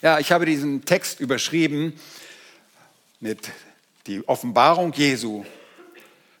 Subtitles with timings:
[0.00, 1.98] Ja, ich habe diesen Text überschrieben
[3.18, 3.50] mit
[4.06, 5.44] die Offenbarung Jesu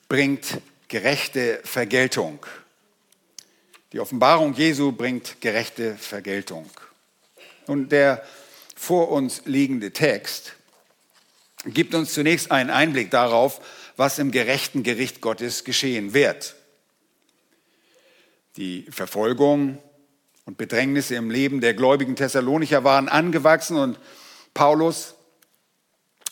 [0.08, 2.46] bringt gerechte Vergeltung.
[3.92, 6.70] Die Offenbarung Jesu bringt gerechte Vergeltung.
[7.66, 8.24] Und der
[8.76, 10.54] vor uns liegende Text
[11.64, 13.60] gibt uns zunächst einen Einblick darauf,
[13.96, 16.54] was im gerechten Gericht Gottes geschehen wird.
[18.56, 19.82] Die Verfolgung
[20.48, 24.00] und Bedrängnisse im Leben der gläubigen Thessalonicher waren angewachsen und
[24.54, 25.14] Paulus,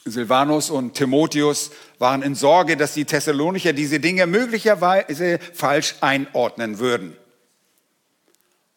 [0.06, 7.10] Silvanus und Timotheus waren in Sorge, dass die Thessalonicher diese Dinge möglicherweise falsch einordnen würden.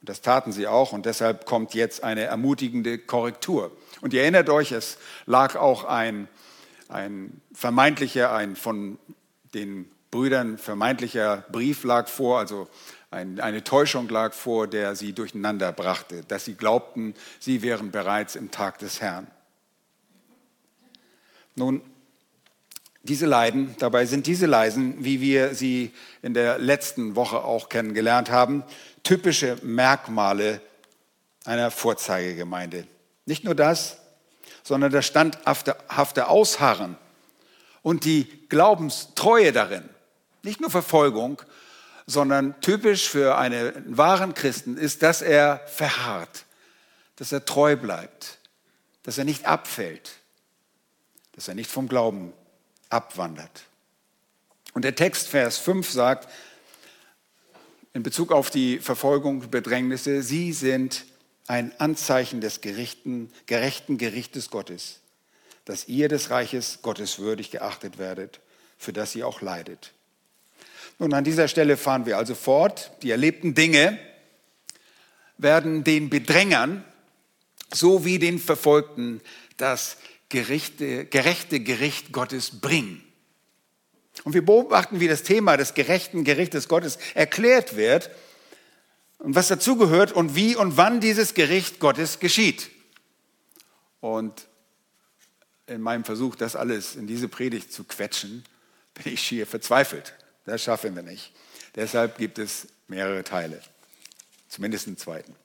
[0.01, 3.71] Und das taten sie auch und deshalb kommt jetzt eine ermutigende Korrektur.
[4.01, 6.27] Und ihr erinnert euch, es lag auch ein,
[6.89, 8.99] ein vermeintlicher, ein von
[9.53, 12.67] den Brüdern vermeintlicher Brief lag vor, also
[13.11, 18.35] ein, eine Täuschung lag vor, der sie durcheinander brachte, dass sie glaubten, sie wären bereits
[18.35, 19.27] im Tag des Herrn.
[21.55, 21.81] Nun,
[23.03, 28.29] diese Leiden, dabei sind diese Leiden, wie wir sie in der letzten Woche auch kennengelernt
[28.29, 28.63] haben,
[29.03, 30.61] typische Merkmale
[31.45, 32.85] einer Vorzeigegemeinde.
[33.25, 33.97] Nicht nur das,
[34.63, 36.97] sondern das standhafte Ausharren
[37.81, 39.89] und die Glaubenstreue darin.
[40.43, 41.41] Nicht nur Verfolgung,
[42.09, 46.45] sondern typisch für einen wahren Christen ist, dass er verharrt,
[47.17, 48.39] dass er treu bleibt,
[49.03, 50.13] dass er nicht abfällt,
[51.33, 52.33] dass er nicht vom Glauben
[52.89, 53.63] abwandert.
[54.73, 56.27] Und der Text, Vers 5 sagt,
[57.93, 61.05] in Bezug auf die Verfolgung, Bedrängnisse, sie sind
[61.45, 65.01] ein Anzeichen des gerechten, gerechten Gerichtes Gottes,
[65.65, 68.39] dass ihr des Reiches Gottes würdig geachtet werdet,
[68.79, 69.93] für das ihr auch leidet.
[70.99, 72.91] Nun, an dieser Stelle fahren wir also fort.
[73.03, 73.97] Die erlebten Dinge
[75.37, 76.83] werden den Bedrängern
[77.73, 79.21] sowie den Verfolgten
[79.55, 79.95] das
[80.27, 83.01] Gerichte, gerechte Gericht Gottes bringen.
[84.25, 88.09] Und wir beobachten, wie das Thema des gerechten Gerichtes Gottes erklärt wird
[89.19, 92.69] und was dazugehört und wie und wann dieses Gericht Gottes geschieht.
[94.01, 94.47] Und
[95.67, 98.43] in meinem Versuch, das alles in diese Predigt zu quetschen,
[98.95, 100.13] bin ich schier verzweifelt.
[100.45, 101.31] Das schaffen wir nicht.
[101.75, 103.61] Deshalb gibt es mehrere Teile,
[104.47, 105.35] zumindest einen zweiten.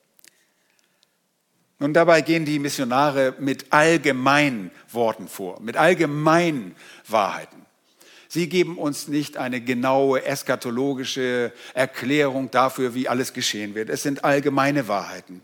[1.78, 6.76] Und dabei gehen die Missionare mit allgemeinen Worten vor, mit allgemeinen
[7.08, 7.64] Wahrheiten.
[8.28, 13.90] Sie geben uns nicht eine genaue eschatologische Erklärung dafür, wie alles geschehen wird.
[13.90, 15.42] Es sind allgemeine Wahrheiten.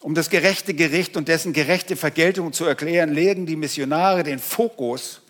[0.00, 5.20] Um das gerechte Gericht und dessen gerechte Vergeltung zu erklären, legen die Missionare den Fokus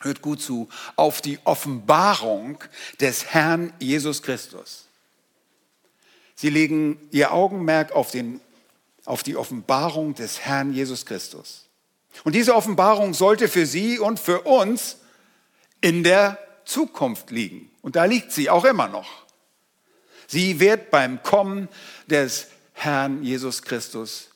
[0.00, 2.58] hört gut zu, auf die Offenbarung
[3.00, 4.86] des Herrn Jesus Christus.
[6.34, 8.40] Sie legen ihr Augenmerk auf, den,
[9.04, 11.66] auf die Offenbarung des Herrn Jesus Christus.
[12.24, 14.98] Und diese Offenbarung sollte für Sie und für uns
[15.80, 17.70] in der Zukunft liegen.
[17.82, 19.24] Und da liegt sie auch immer noch.
[20.26, 21.68] Sie wird beim Kommen
[22.06, 24.28] des Herrn Jesus Christus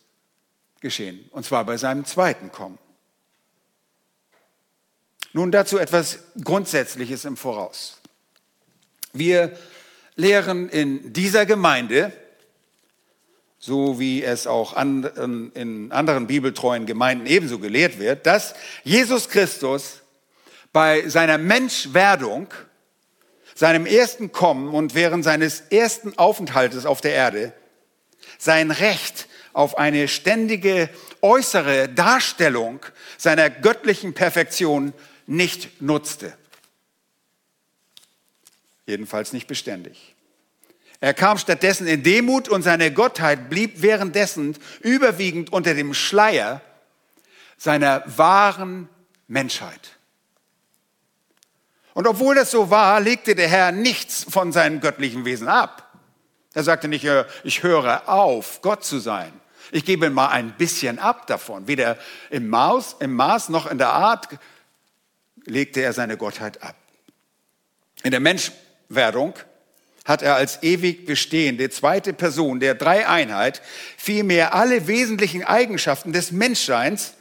[0.81, 1.29] geschehen.
[1.31, 2.79] Und zwar bei seinem zweiten Kommen.
[5.33, 7.99] Nun dazu etwas Grundsätzliches im Voraus.
[9.13, 9.57] Wir
[10.15, 12.13] lehren in dieser Gemeinde,
[13.59, 18.55] so wie es auch in anderen bibeltreuen Gemeinden ebenso gelehrt wird, dass
[18.85, 20.01] Jesus Christus
[20.73, 22.49] bei seiner Menschwerdung,
[23.55, 27.53] seinem ersten Kommen und während seines ersten Aufenthaltes auf der Erde
[28.39, 30.89] sein Recht auf eine ständige
[31.21, 32.81] äußere Darstellung
[33.19, 34.93] seiner göttlichen Perfektion
[35.27, 36.37] nicht nutzte.
[38.87, 40.15] Jedenfalls nicht beständig.
[41.01, 46.61] Er kam stattdessen in Demut und seine Gottheit blieb währenddessen überwiegend unter dem Schleier
[47.57, 48.89] seiner wahren
[49.27, 49.97] Menschheit.
[51.95, 55.93] Und obwohl das so war, legte der Herr nichts von seinem göttlichen Wesen ab.
[56.55, 57.07] Er sagte nicht,
[57.45, 59.33] ich höre auf, Gott zu sein.
[59.71, 61.99] Ich gebe mal ein bisschen ab davon, weder
[62.31, 64.29] im Maß, im Maß noch in der Art
[65.45, 66.77] legte er seine Gottheit ab.
[68.03, 69.35] In der Menschwerdung
[70.05, 73.63] hat er als ewig bestehende zweite Person der Dreieinheit
[73.97, 77.15] vielmehr alle wesentlichen Eigenschaften des Menschseins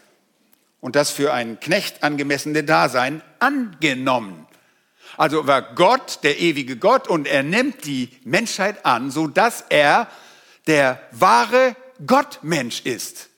[0.79, 4.47] und das für einen Knecht angemessene Dasein angenommen.
[5.17, 10.07] Also war Gott der ewige Gott und er nimmt die Menschheit an, so dass er
[10.67, 11.75] der wahre
[12.05, 13.29] Gottmensch ist.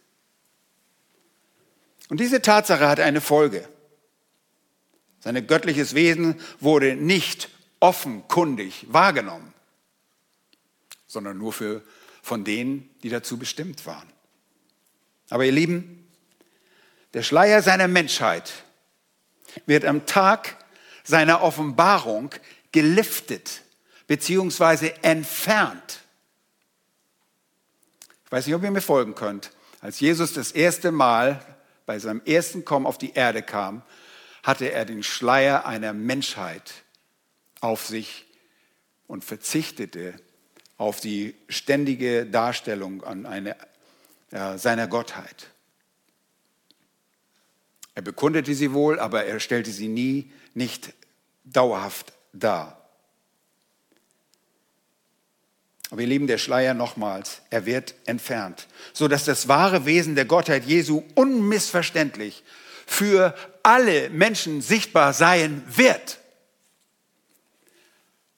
[2.09, 3.67] Und diese Tatsache hat eine Folge.
[5.23, 7.47] Sein göttliches Wesen wurde nicht
[7.79, 9.53] offenkundig wahrgenommen,
[11.07, 11.81] sondern nur für,
[12.21, 14.11] von denen, die dazu bestimmt waren.
[15.29, 16.09] Aber ihr Lieben,
[17.13, 18.51] der Schleier seiner Menschheit
[19.65, 20.57] wird am Tag
[21.05, 22.31] seiner Offenbarung
[22.73, 23.61] geliftet
[24.07, 26.01] beziehungsweise entfernt.
[28.25, 29.51] Ich weiß nicht, ob ihr mir folgen könnt.
[29.79, 31.39] Als Jesus das erste Mal
[31.85, 33.83] bei seinem ersten Kommen auf die Erde kam,
[34.43, 36.83] hatte er den Schleier einer Menschheit
[37.61, 38.25] auf sich
[39.07, 40.13] und verzichtete
[40.77, 43.55] auf die ständige Darstellung an eine,
[44.31, 45.47] äh, seiner Gottheit.
[47.95, 50.93] Er bekundete sie wohl, aber er stellte sie nie nicht
[51.43, 52.79] dauerhaft dar.
[55.89, 60.65] Aber ihr Lieben, der Schleier nochmals, er wird entfernt, sodass das wahre Wesen der Gottheit
[60.65, 62.43] Jesu unmissverständlich
[62.87, 66.19] für alle Menschen sichtbar sein wird.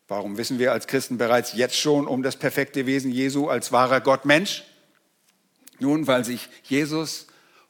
[0.07, 4.01] Warum wissen wir als Christen bereits jetzt schon um das perfekte Wesen Jesu als wahrer
[4.01, 4.63] Gott Mensch?
[5.79, 7.25] Nun, weil sich Jesus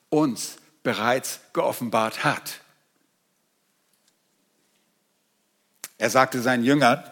[0.10, 2.60] uns bereits geoffenbart hat.
[5.98, 7.04] Er sagte seinen Jüngern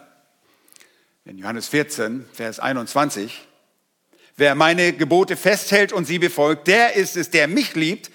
[1.24, 3.46] in Johannes 14, Vers 21,
[4.36, 8.10] wer meine Gebote festhält und sie befolgt, der ist es, der mich liebt.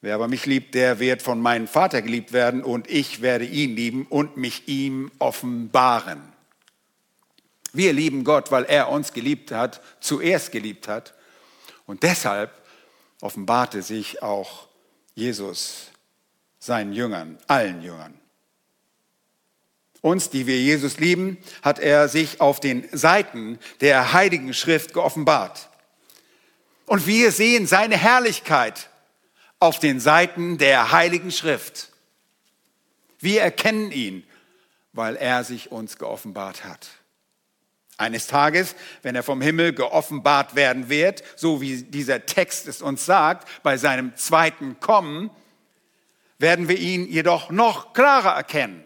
[0.00, 3.74] Wer aber mich liebt, der wird von meinem Vater geliebt werden und ich werde ihn
[3.74, 6.20] lieben und mich ihm offenbaren.
[7.72, 11.14] Wir lieben Gott, weil er uns geliebt hat, zuerst geliebt hat.
[11.86, 12.50] Und deshalb
[13.20, 14.68] offenbarte sich auch
[15.14, 15.90] Jesus
[16.58, 18.14] seinen Jüngern, allen Jüngern.
[20.00, 25.68] Uns, die wir Jesus lieben, hat er sich auf den Seiten der Heiligen Schrift geoffenbart.
[26.86, 28.88] Und wir sehen seine Herrlichkeit
[29.58, 31.90] auf den Seiten der Heiligen Schrift.
[33.18, 34.24] Wir erkennen ihn,
[34.92, 36.88] weil er sich uns geoffenbart hat.
[37.98, 43.06] Eines Tages, wenn er vom Himmel geoffenbart werden wird, so wie dieser Text es uns
[43.06, 45.30] sagt, bei seinem zweiten Kommen,
[46.38, 48.84] werden wir ihn jedoch noch klarer erkennen.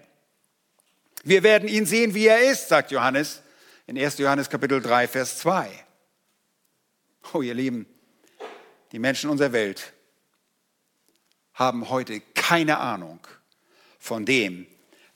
[1.24, 3.42] Wir werden ihn sehen, wie er ist, sagt Johannes
[3.86, 4.18] in 1.
[4.18, 5.68] Johannes Kapitel 3, Vers 2.
[7.34, 7.86] Oh, ihr Lieben,
[8.92, 9.92] die Menschen unserer Welt
[11.60, 13.20] haben heute keine Ahnung
[13.98, 14.66] von dem,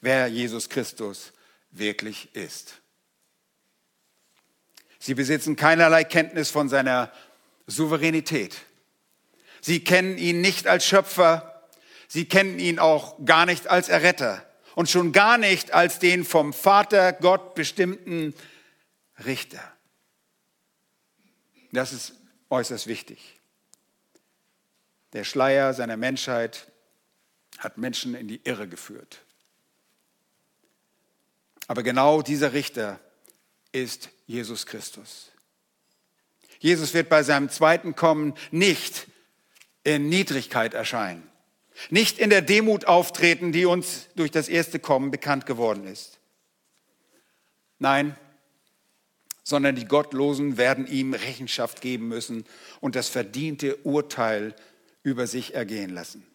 [0.03, 1.33] wer Jesus Christus
[1.71, 2.83] wirklich ist.
[4.99, 7.11] Sie besitzen keinerlei Kenntnis von seiner
[7.67, 8.57] Souveränität.
[9.63, 11.67] Sie kennen ihn nicht als Schöpfer,
[12.09, 16.53] sie kennen ihn auch gar nicht als Erretter und schon gar nicht als den vom
[16.53, 18.35] Vater Gott bestimmten
[19.25, 19.63] Richter.
[21.73, 22.13] Das ist
[22.51, 23.41] äußerst wichtig.
[25.15, 26.71] Der Schleier seiner Menschheit
[27.59, 29.21] hat Menschen in die Irre geführt.
[31.67, 33.01] Aber genau dieser Richter
[33.73, 35.31] ist Jesus Christus.
[36.59, 39.07] Jesus wird bei seinem zweiten Kommen nicht
[39.83, 41.31] in Niedrigkeit erscheinen,
[41.91, 46.19] nicht in der Demut auftreten, die uns durch das erste Kommen bekannt geworden ist.
[47.79, 48.17] Nein,
[49.43, 52.47] sondern die Gottlosen werden ihm Rechenschaft geben müssen
[52.81, 54.55] und das verdiente Urteil
[55.05, 56.27] über sich ergehen lassen.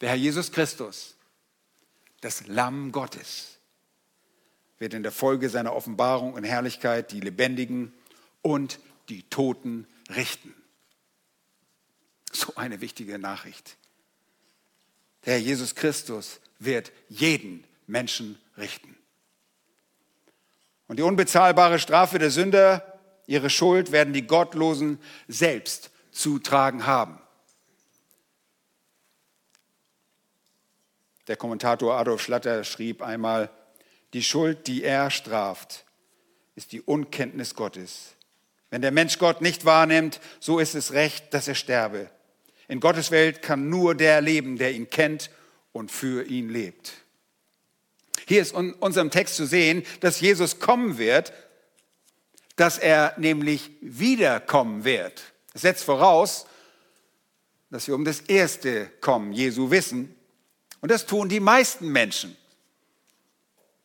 [0.00, 1.16] Der Herr Jesus Christus,
[2.22, 3.58] das Lamm Gottes,
[4.78, 7.92] wird in der Folge seiner Offenbarung in Herrlichkeit die Lebendigen
[8.40, 8.78] und
[9.10, 10.54] die Toten richten.
[12.32, 13.76] So eine wichtige Nachricht.
[15.26, 18.96] Der Herr Jesus Christus wird jeden Menschen richten.
[20.86, 27.18] Und die unbezahlbare Strafe der Sünder, ihre Schuld, werden die Gottlosen selbst zu tragen haben.
[31.26, 33.50] Der Kommentator Adolf Schlatter schrieb einmal,
[34.12, 35.84] die Schuld, die er straft,
[36.56, 38.16] ist die Unkenntnis Gottes.
[38.70, 42.10] Wenn der Mensch Gott nicht wahrnimmt, so ist es recht, dass er sterbe.
[42.68, 45.30] In Gottes Welt kann nur der leben, der ihn kennt
[45.72, 46.92] und für ihn lebt.
[48.26, 51.32] Hier ist in unserem Text zu sehen, dass Jesus kommen wird,
[52.56, 55.32] dass er nämlich wiederkommen wird.
[55.52, 56.46] Es setzt voraus,
[57.70, 60.14] dass wir um das erste Kommen Jesu wissen.
[60.80, 62.36] Und das tun die meisten Menschen.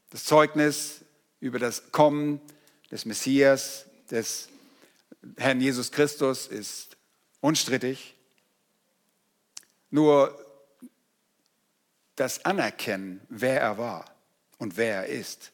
[0.09, 1.01] Das Zeugnis
[1.39, 2.39] über das Kommen
[2.91, 4.49] des Messias, des
[5.37, 6.97] Herrn Jesus Christus ist
[7.41, 8.15] unstrittig.
[9.89, 10.39] Nur
[12.15, 14.15] das Anerkennen, wer er war
[14.57, 15.51] und wer er ist,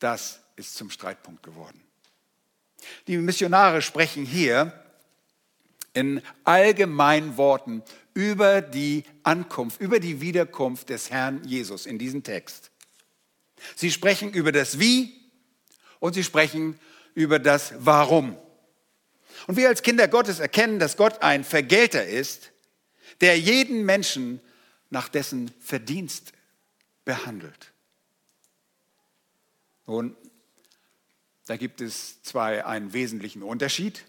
[0.00, 1.85] das ist zum Streitpunkt geworden.
[3.06, 4.72] Die Missionare sprechen hier
[5.94, 7.82] in allgemeinen Worten
[8.14, 12.70] über die Ankunft, über die Wiederkunft des Herrn Jesus in diesem Text.
[13.74, 15.14] Sie sprechen über das Wie
[15.98, 16.78] und sie sprechen
[17.14, 18.36] über das Warum.
[19.46, 22.52] Und wir als Kinder Gottes erkennen, dass Gott ein Vergelter ist,
[23.20, 24.40] der jeden Menschen
[24.90, 26.32] nach dessen Verdienst
[27.04, 27.72] behandelt.
[29.86, 30.16] Nun,
[31.46, 34.04] da gibt es zwei einen wesentlichen Unterschied.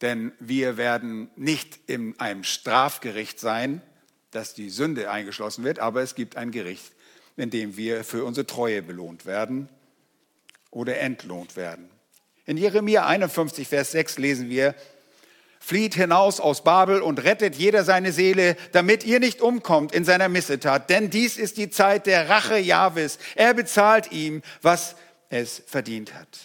[0.00, 3.82] Denn wir werden nicht in einem Strafgericht sein,
[4.30, 6.92] dass die Sünde eingeschlossen wird, aber es gibt ein Gericht,
[7.36, 9.68] in dem wir für unsere Treue belohnt werden
[10.70, 11.90] oder entlohnt werden.
[12.46, 14.74] In Jeremia 51, Vers 6 lesen wir,
[15.62, 20.30] Flieht hinaus aus Babel und rettet jeder seine Seele, damit ihr nicht umkommt in seiner
[20.30, 20.88] Missetat.
[20.88, 23.18] Denn dies ist die Zeit der Rache Jahwes.
[23.34, 24.96] Er bezahlt ihm, was
[25.30, 26.38] es verdient hat.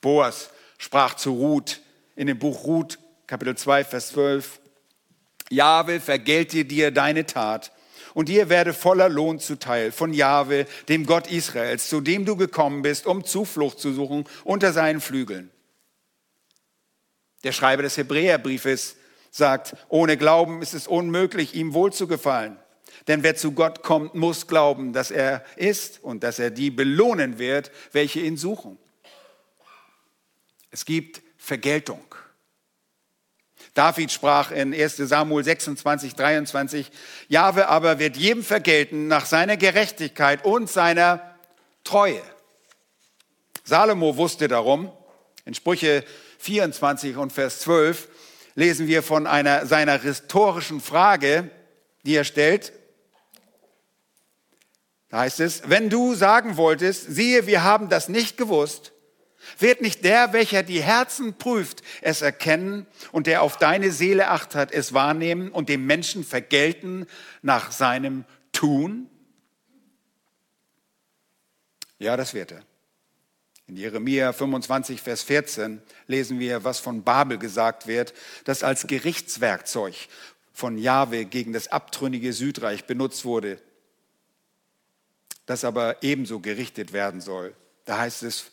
[0.00, 1.80] Boas sprach zu Ruth
[2.14, 4.60] in dem Buch Ruth, Kapitel 2, Vers 12.
[5.50, 7.72] Jahwe vergelte dir deine Tat
[8.14, 12.82] und dir werde voller Lohn zuteil von Jahwe, dem Gott Israels, zu dem du gekommen
[12.82, 15.50] bist, um Zuflucht zu suchen unter seinen Flügeln.
[17.44, 18.96] Der Schreiber des Hebräerbriefes
[19.30, 22.58] sagt, ohne Glauben ist es unmöglich, ihm wohlzugefallen.
[23.06, 27.38] Denn wer zu Gott kommt, muss glauben, dass er ist und dass er die belohnen
[27.38, 28.78] wird, welche ihn suchen.
[30.70, 32.02] Es gibt Vergeltung.
[33.74, 36.90] David sprach in 1 Samuel 26, 23,
[37.28, 41.36] Jahwe aber wird jedem vergelten nach seiner Gerechtigkeit und seiner
[41.84, 42.22] Treue.
[43.64, 44.90] Salomo wusste darum,
[45.44, 46.04] in Sprüche
[46.38, 48.08] 24 und Vers 12
[48.54, 51.50] lesen wir von einer seiner rhetorischen Frage,
[52.04, 52.72] die er stellt.
[55.08, 58.92] Da heißt es, wenn du sagen wolltest, siehe, wir haben das nicht gewusst,
[59.58, 64.54] wird nicht der, welcher die Herzen prüft, es erkennen und der auf deine Seele acht
[64.54, 67.06] hat, es wahrnehmen und dem Menschen vergelten
[67.42, 69.08] nach seinem Tun?
[71.98, 72.62] Ja, das wird er.
[73.68, 79.94] In Jeremia 25, Vers 14 lesen wir, was von Babel gesagt wird, das als Gerichtswerkzeug
[80.52, 83.60] von Jahwe gegen das abtrünnige Südreich benutzt wurde,
[85.46, 87.54] das aber ebenso gerichtet werden soll.
[87.84, 88.50] Da heißt es,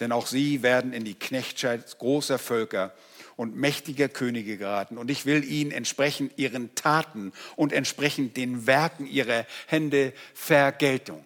[0.00, 2.94] denn auch sie werden in die Knechtschaft großer Völker
[3.36, 4.98] und mächtiger Könige geraten.
[4.98, 11.24] Und ich will ihnen entsprechend ihren Taten und entsprechend den Werken ihrer Hände Vergeltung.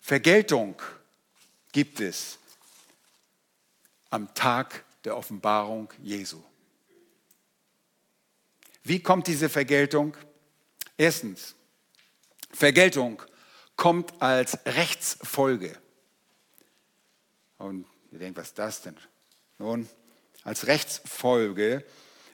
[0.00, 0.80] Vergeltung
[1.72, 2.38] gibt es
[4.10, 6.42] am Tag der Offenbarung Jesu.
[8.84, 10.16] Wie kommt diese Vergeltung?
[10.96, 11.55] Erstens,
[12.56, 13.22] Vergeltung
[13.76, 15.76] kommt als Rechtsfolge.
[17.58, 18.96] Und ihr denkt, was ist das denn?
[19.58, 19.88] Nun,
[20.42, 21.84] als Rechtsfolge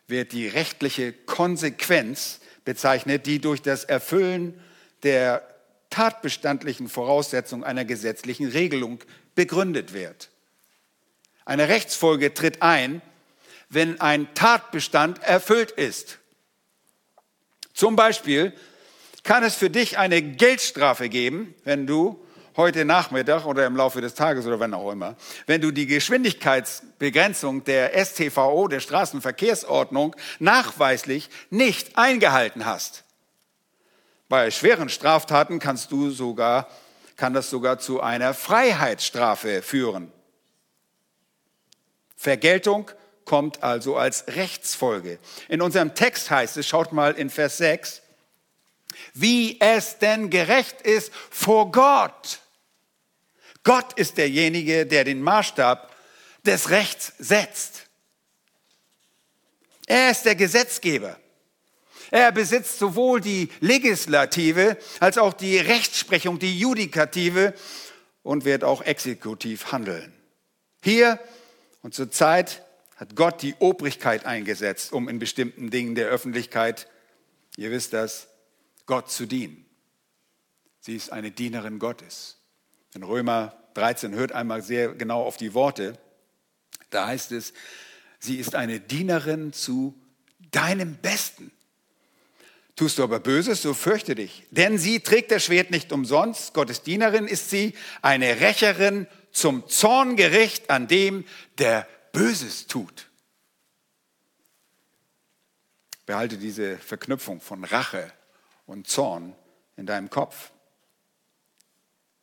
[0.07, 4.61] wird die rechtliche Konsequenz bezeichnet, die durch das Erfüllen
[5.03, 5.47] der
[5.91, 9.01] tatbestandlichen Voraussetzung einer gesetzlichen Regelung
[9.35, 10.31] begründet wird.
[11.45, 13.03] Eine Rechtsfolge tritt ein,
[13.69, 16.19] wenn ein Tatbestand erfüllt ist.
[17.75, 18.53] Zum Beispiel
[19.23, 22.25] kann es für dich eine Geldstrafe geben, wenn du
[22.57, 27.65] heute Nachmittag oder im Laufe des Tages oder wann auch immer, wenn du die Geschwindigkeitsbegrenzung
[27.65, 33.05] der STVO, der Straßenverkehrsordnung, nachweislich nicht eingehalten hast.
[34.29, 36.69] Bei schweren Straftaten kannst du sogar
[37.23, 40.13] kann das sogar zu einer Freiheitsstrafe führen.
[42.17, 42.91] Vergeltung
[43.25, 45.19] kommt also als Rechtsfolge.
[45.49, 48.03] In unserem Text heißt es, schaut mal in Vers 6,
[49.15, 52.41] wie es denn gerecht ist vor Gott.
[53.65, 55.95] Gott ist derjenige, der den Maßstab
[56.45, 57.87] des Rechts setzt.
[59.87, 61.19] Er ist der Gesetzgeber.
[62.11, 67.55] Er besitzt sowohl die Legislative als auch die Rechtsprechung, die Judikative
[68.23, 70.13] und wird auch exekutiv handeln.
[70.83, 71.19] Hier
[71.83, 72.63] und zur Zeit
[72.97, 76.89] hat Gott die Obrigkeit eingesetzt, um in bestimmten Dingen der Öffentlichkeit,
[77.57, 78.29] ihr wisst das,
[78.87, 79.65] Gott zu dienen.
[80.81, 82.39] Sie ist eine Dienerin Gottes.
[82.95, 85.99] In Römer 13 hört einmal sehr genau auf die Worte.
[86.91, 87.53] Da heißt es,
[88.19, 89.99] sie ist eine Dienerin zu
[90.51, 91.53] deinem Besten.
[92.75, 94.45] Tust du aber Böses, so fürchte dich.
[94.51, 96.53] Denn sie trägt das Schwert nicht umsonst.
[96.55, 101.25] Gottes Dienerin ist sie, eine Rächerin zum Zorngericht an dem,
[101.59, 103.09] der Böses tut.
[106.07, 108.13] Behalte diese Verknüpfung von Rache
[108.67, 109.35] und Zorn
[109.77, 110.53] in deinem Kopf.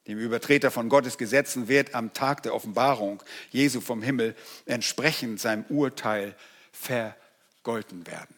[0.08, 5.66] Dem Übertreter von Gottes Gesetzen wird am Tag der Offenbarung Jesu vom Himmel entsprechend seinem
[5.70, 6.36] Urteil
[6.72, 8.36] vergolten werden.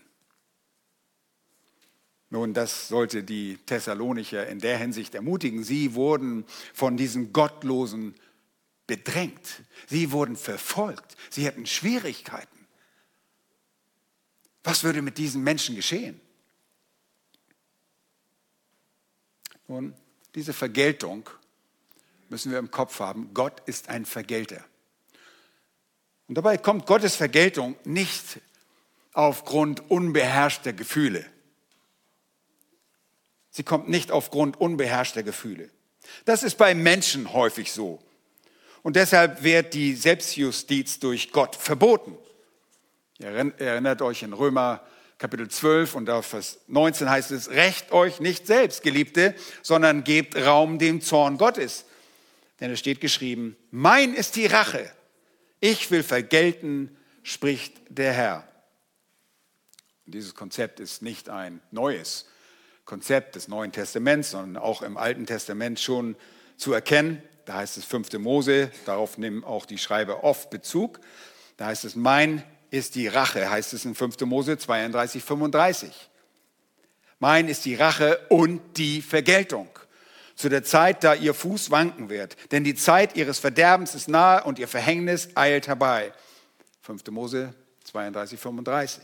[2.30, 5.64] Nun, das sollte die Thessalonicher in der Hinsicht ermutigen.
[5.64, 8.16] Sie wurden von diesen gottlosen
[8.88, 9.64] bedrängt.
[9.88, 11.16] Sie wurden verfolgt.
[11.30, 12.68] Sie hatten Schwierigkeiten.
[14.64, 16.20] Was würde mit diesen Menschen geschehen?
[19.68, 19.96] Nun,
[20.36, 21.30] diese Vergeltung
[22.30, 23.34] müssen wir im Kopf haben.
[23.34, 24.64] Gott ist ein Vergelter.
[26.28, 28.40] Und dabei kommt Gottes Vergeltung nicht
[29.14, 31.26] aufgrund unbeherrschter Gefühle.
[33.50, 35.70] Sie kommt nicht aufgrund unbeherrschter Gefühle.
[36.24, 38.00] Das ist bei Menschen häufig so.
[38.82, 42.18] Und deshalb wird die Selbstjustiz durch Gott verboten.
[43.20, 44.82] Ihr erinnert euch in Römer
[45.22, 50.36] Kapitel 12 und auf Vers 19 heißt es, rächt euch nicht selbst, Geliebte, sondern gebt
[50.36, 51.86] Raum dem Zorn Gottes.
[52.60, 54.92] Denn es steht geschrieben, mein ist die Rache,
[55.60, 58.48] ich will vergelten, spricht der Herr.
[60.08, 62.26] Dieses Konzept ist nicht ein neues
[62.86, 66.16] Konzept des Neuen Testaments, sondern auch im Alten Testament schon
[66.58, 67.22] zu erkennen.
[67.46, 68.14] Da heißt es 5.
[68.14, 71.00] Mose, darauf nehmen auch die Schreiber oft Bezug.
[71.58, 74.22] Da heißt es, mein ist die Rache, heißt es in 5.
[74.22, 76.10] Mose 32, 35.
[77.20, 79.70] Mein ist die Rache und die Vergeltung.
[80.36, 82.36] Zu der Zeit, da ihr Fuß wanken wird.
[82.52, 86.14] Denn die Zeit ihres Verderbens ist nahe und ihr Verhängnis eilt herbei.
[86.82, 87.06] 5.
[87.12, 89.04] Mose 32, 35.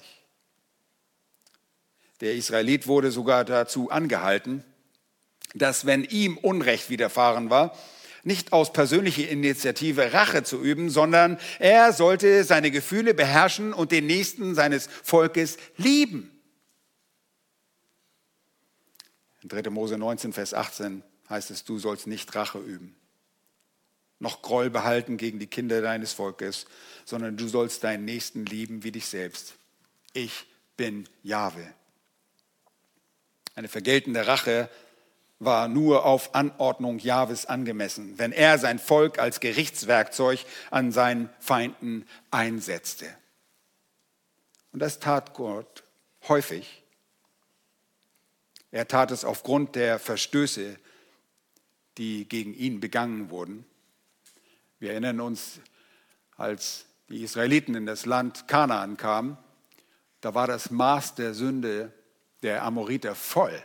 [2.22, 4.64] Der Israelit wurde sogar dazu angehalten,
[5.54, 7.78] dass wenn ihm Unrecht widerfahren war,
[8.28, 14.06] nicht aus persönlicher Initiative Rache zu üben, sondern er sollte seine Gefühle beherrschen und den
[14.06, 16.30] Nächsten seines Volkes lieben.
[19.42, 19.70] In 3.
[19.70, 22.96] Mose 19, Vers 18 heißt es, du sollst nicht Rache üben,
[24.20, 26.66] noch Groll behalten gegen die Kinder deines Volkes,
[27.06, 29.56] sondern du sollst deinen Nächsten lieben wie dich selbst.
[30.12, 31.66] Ich bin Jahwe.
[33.56, 34.70] Eine vergeltende Rache
[35.40, 42.08] war nur auf Anordnung Jahwes angemessen, wenn er sein Volk als Gerichtswerkzeug an seinen Feinden
[42.32, 43.06] einsetzte.
[44.72, 45.84] Und das tat Gott
[46.28, 46.84] häufig.
[48.72, 50.78] Er tat es aufgrund der Verstöße,
[51.98, 53.66] die gegen ihn begangen wurden.
[54.80, 55.60] Wir erinnern uns,
[56.36, 59.38] als die Israeliten in das Land Kanaan kamen,
[60.22, 61.92] da war das Maß der Sünde
[62.44, 63.64] der Amoriter voll.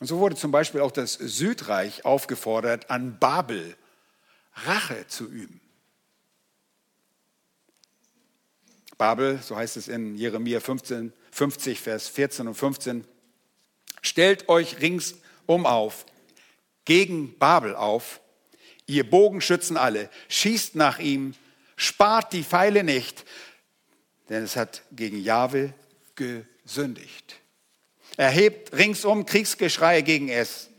[0.00, 3.76] Und so wurde zum Beispiel auch das Südreich aufgefordert, an Babel
[4.54, 5.60] Rache zu üben.
[8.96, 13.04] Babel, so heißt es in Jeremia 15, 50, Vers 14 und 15,
[14.02, 16.04] stellt euch ringsum auf,
[16.84, 18.20] gegen Babel auf,
[18.86, 21.34] ihr Bogenschützen alle, schießt nach ihm,
[21.76, 23.24] spart die Pfeile nicht,
[24.28, 25.72] denn es hat gegen Jahwe
[26.16, 27.36] gesündigt.
[28.18, 30.70] Erhebt ringsum Kriegsgeschrei gegen es.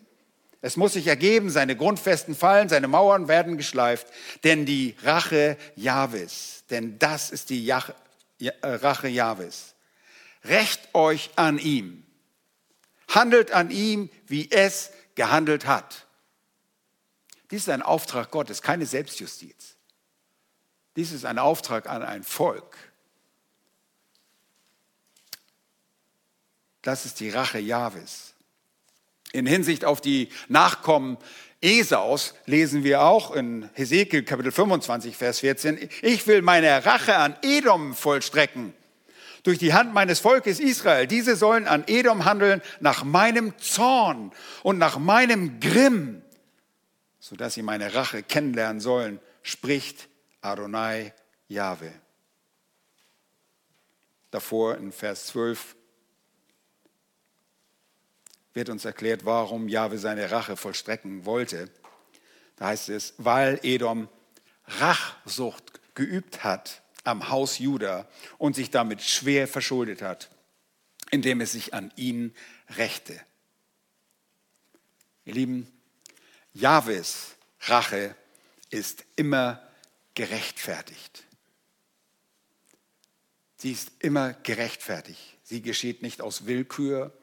[0.61, 4.07] Es muss sich ergeben, seine Grundfesten fallen, seine Mauern werden geschleift,
[4.43, 7.81] denn die Rache Jahwes, denn das ist die äh,
[8.61, 9.73] Rache Jahwes.
[10.43, 12.05] Recht euch an ihm.
[13.07, 16.07] Handelt an ihm, wie es gehandelt hat.
[17.51, 19.77] Dies ist ein Auftrag Gottes, keine Selbstjustiz.
[20.97, 22.75] Dies ist ein Auftrag an ein Volk.
[26.81, 28.33] Das ist die Rache Jahwes.
[29.31, 31.17] In Hinsicht auf die Nachkommen
[31.61, 37.35] Esaus lesen wir auch in Hesekiel Kapitel 25, Vers 14, ich will meine Rache an
[37.41, 38.73] Edom vollstrecken
[39.43, 41.05] durch die Hand meines Volkes Israel.
[41.05, 44.31] Diese sollen an Edom handeln nach meinem Zorn
[44.63, 46.21] und nach meinem Grimm,
[47.19, 50.07] sodass sie meine Rache kennenlernen sollen, spricht
[50.41, 51.13] Adonai
[51.47, 51.91] Jahwe.
[54.31, 55.75] Davor in Vers 12,
[58.53, 61.69] wird uns erklärt, warum Jahwe seine Rache vollstrecken wollte.
[62.55, 64.09] Da heißt es, weil Edom
[64.65, 68.07] Rachsucht geübt hat am Haus Juda
[68.37, 70.29] und sich damit schwer verschuldet hat,
[71.11, 72.35] indem es sich an ihn
[72.77, 73.19] rächte.
[75.25, 75.71] Ihr Lieben,
[76.53, 78.15] Jahwes Rache
[78.69, 79.61] ist immer
[80.13, 81.23] gerechtfertigt.
[83.57, 85.37] Sie ist immer gerechtfertigt.
[85.43, 87.13] Sie geschieht nicht aus Willkür,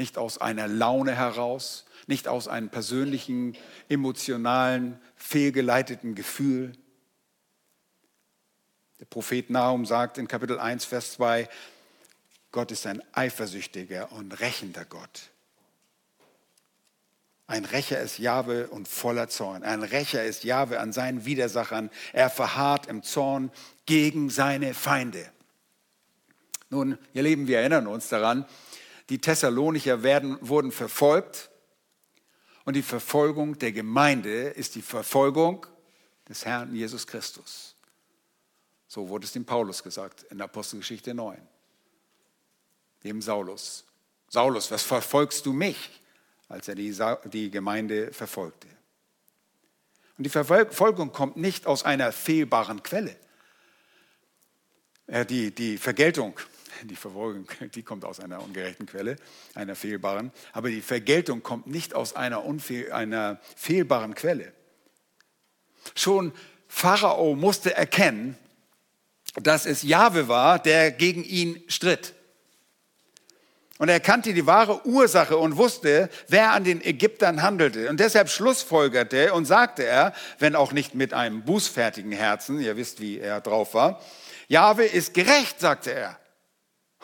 [0.00, 3.54] nicht aus einer Laune heraus, nicht aus einem persönlichen,
[3.90, 6.72] emotionalen, fehlgeleiteten Gefühl.
[8.98, 11.50] Der Prophet Nahum sagt in Kapitel 1, Vers 2,
[12.50, 15.28] Gott ist ein eifersüchtiger und rächender Gott.
[17.46, 19.64] Ein Rächer ist Jahwe und voller Zorn.
[19.64, 21.90] Ein Rächer ist Jahwe an seinen Widersachern.
[22.14, 23.50] Er verharrt im Zorn
[23.84, 25.30] gegen seine Feinde.
[26.70, 28.46] Nun, ihr Lieben, wir erinnern uns daran,
[29.10, 31.50] die Thessalonicher werden, wurden verfolgt.
[32.64, 35.66] Und die Verfolgung der Gemeinde ist die Verfolgung
[36.28, 37.74] des Herrn Jesus Christus.
[38.86, 41.36] So wurde es dem Paulus gesagt in Apostelgeschichte 9.
[43.04, 43.84] Dem Saulus.
[44.28, 46.00] Saulus, was verfolgst du mich?
[46.48, 46.94] Als er die,
[47.32, 48.66] die Gemeinde verfolgte.
[50.18, 53.16] Und die Verfolgung kommt nicht aus einer fehlbaren Quelle.
[55.06, 56.38] Äh, die, die Vergeltung,
[56.88, 59.16] die Verfolgung, die kommt aus einer ungerechten Quelle,
[59.54, 60.32] einer fehlbaren.
[60.52, 64.52] Aber die Vergeltung kommt nicht aus einer, unfehl, einer fehlbaren Quelle.
[65.94, 66.32] Schon
[66.68, 68.36] Pharao musste erkennen,
[69.34, 72.14] dass es Jahwe war, der gegen ihn stritt.
[73.80, 77.88] Und er kannte die wahre Ursache und wusste, wer an den Ägyptern handelte.
[77.88, 83.00] Und deshalb schlussfolgerte und sagte er, wenn auch nicht mit einem bußfertigen Herzen, ihr wisst,
[83.00, 84.02] wie er drauf war,
[84.48, 86.19] Jahwe ist gerecht, sagte er.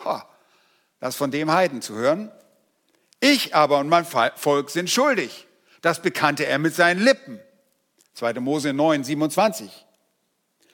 [0.03, 0.27] Ha,
[0.99, 2.31] das von dem Heiden zu hören.
[3.19, 5.47] Ich aber und mein Volk sind schuldig.
[5.81, 7.39] Das bekannte er mit seinen Lippen.
[8.13, 8.33] 2.
[8.39, 9.85] Mose 9, 27.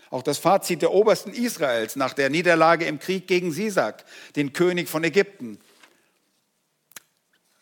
[0.10, 4.06] Auch das Fazit der Obersten Israels nach der Niederlage im Krieg gegen Sisak,
[4.36, 5.60] den König von Ägypten.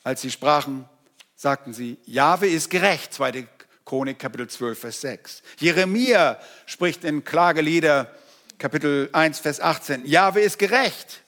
[0.04, 0.88] Als sie sprachen,
[1.36, 3.48] sagten sie, Jahwe ist gerecht, 2.
[3.86, 5.44] Chronik Kapitel 12, Vers 6.
[5.60, 8.14] Jeremia spricht in Klagelieder
[8.58, 11.24] Kapitel 1, Vers 18, Jahwe ist gerecht.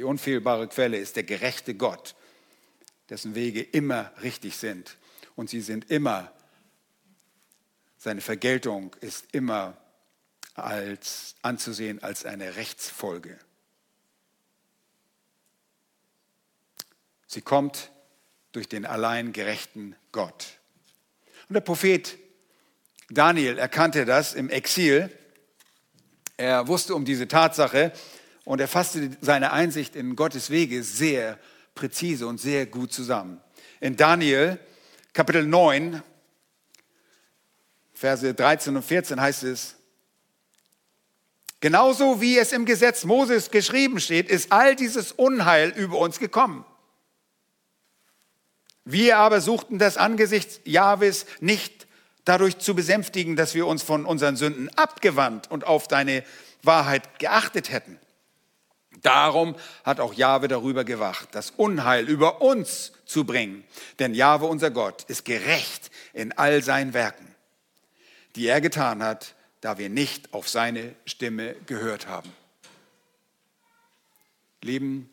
[0.00, 2.14] Die unfehlbare Quelle ist der gerechte Gott,
[3.10, 4.96] dessen Wege immer richtig sind.
[5.36, 6.32] Und sie sind immer,
[7.98, 9.76] seine Vergeltung ist immer
[10.54, 13.38] als, anzusehen als eine Rechtsfolge.
[17.26, 17.90] Sie kommt
[18.52, 20.46] durch den allein gerechten Gott.
[21.50, 22.16] Und der Prophet
[23.10, 25.14] Daniel erkannte das im Exil.
[26.38, 27.92] Er wusste um diese Tatsache
[28.50, 31.38] und er fasste seine Einsicht in Gottes Wege sehr
[31.76, 33.40] präzise und sehr gut zusammen.
[33.78, 34.58] In Daniel
[35.12, 36.02] Kapitel 9,
[37.94, 39.76] Verse 13 und 14 heißt es,
[41.60, 46.64] genauso wie es im Gesetz Moses geschrieben steht, ist all dieses Unheil über uns gekommen.
[48.84, 51.86] Wir aber suchten das Angesicht Jahwes nicht
[52.24, 56.24] dadurch zu besänftigen, dass wir uns von unseren Sünden abgewandt und auf deine
[56.64, 58.00] Wahrheit geachtet hätten.
[59.02, 63.64] Darum hat auch Jahwe darüber gewacht, das Unheil über uns zu bringen.
[63.98, 67.34] Denn Jahwe, unser Gott, ist gerecht in all seinen Werken,
[68.36, 72.32] die er getan hat, da wir nicht auf seine Stimme gehört haben.
[74.62, 75.08] Lieben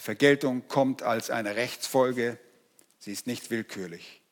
[0.00, 2.38] die Vergeltung kommt als eine Rechtsfolge,
[3.00, 4.22] sie ist nicht willkürlich.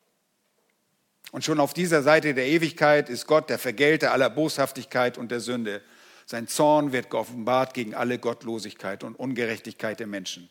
[1.31, 5.40] Und schon auf dieser Seite der Ewigkeit ist Gott der Vergelter aller Boshaftigkeit und der
[5.40, 5.83] Sünde.
[6.31, 10.51] Sein Zorn wird geoffenbart gegen alle Gottlosigkeit und Ungerechtigkeit der Menschen.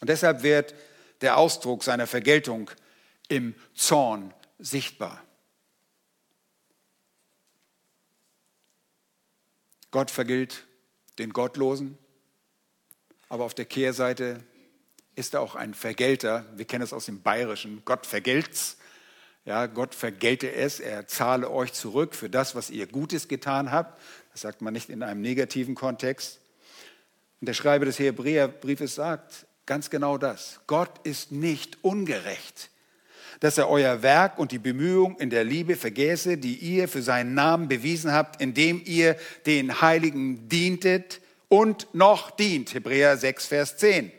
[0.00, 0.74] Und deshalb wird
[1.22, 2.70] der Ausdruck seiner Vergeltung
[3.28, 5.24] im Zorn sichtbar.
[9.90, 10.66] Gott vergilt
[11.18, 11.96] den Gottlosen,
[13.30, 14.44] aber auf der Kehrseite
[15.14, 16.44] ist er auch ein Vergelter.
[16.54, 17.80] Wir kennen es aus dem Bayerischen.
[17.86, 18.76] Gott vergelt's.
[19.46, 20.80] Ja, Gott vergelte es.
[20.80, 24.00] Er zahle euch zurück für das, was ihr Gutes getan habt.
[24.32, 26.40] Das sagt man nicht in einem negativen Kontext.
[27.40, 30.58] Und der Schreiber des Hebräerbriefes sagt ganz genau das.
[30.66, 32.70] Gott ist nicht ungerecht,
[33.38, 37.34] dass er euer Werk und die Bemühung in der Liebe vergäße, die ihr für seinen
[37.34, 42.74] Namen bewiesen habt, indem ihr den Heiligen dientet und noch dient.
[42.74, 44.10] Hebräer 6, Vers 10.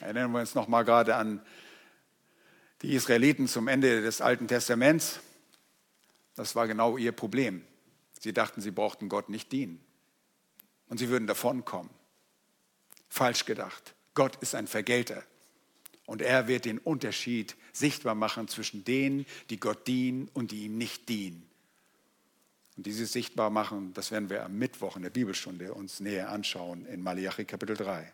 [0.00, 1.42] Erinnern wir uns noch mal gerade an
[2.82, 5.20] die Israeliten zum Ende des Alten Testaments.
[6.34, 7.64] Das war genau ihr Problem.
[8.20, 9.80] Sie dachten, sie brauchten Gott nicht dienen.
[10.88, 11.90] Und sie würden davonkommen.
[13.08, 13.94] Falsch gedacht.
[14.14, 15.22] Gott ist ein Vergelter.
[16.06, 20.78] Und er wird den Unterschied sichtbar machen zwischen denen, die Gott dienen und die ihm
[20.78, 21.48] nicht dienen.
[22.76, 26.86] Und dieses sichtbar machen, das werden wir am Mittwoch in der Bibelstunde uns näher anschauen
[26.86, 28.12] in Malachi Kapitel 3.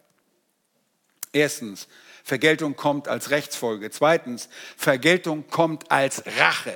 [1.34, 1.88] Erstens,
[2.22, 3.90] Vergeltung kommt als Rechtsfolge.
[3.90, 6.72] Zweitens, Vergeltung kommt als Rache.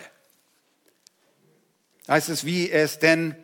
[2.06, 3.34] Heißt es, wie es denn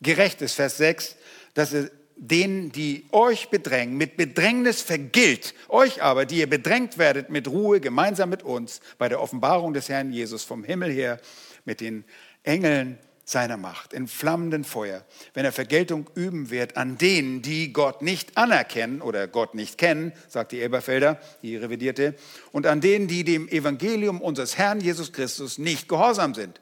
[0.00, 1.16] gerecht ist, Vers 6,
[1.54, 7.28] dass es denen, die euch bedrängen, mit Bedrängnis vergilt, euch aber, die ihr bedrängt werdet,
[7.28, 11.20] mit Ruhe gemeinsam mit uns bei der Offenbarung des Herrn Jesus vom Himmel her,
[11.64, 12.04] mit den
[12.42, 12.98] Engeln
[13.28, 18.38] seiner Macht, in flammenden Feuer, wenn er Vergeltung üben wird an denen, die Gott nicht
[18.38, 22.14] anerkennen oder Gott nicht kennen, sagt die Eberfelder, die revidierte,
[22.52, 26.60] und an denen, die dem Evangelium unseres Herrn Jesus Christus nicht gehorsam sind.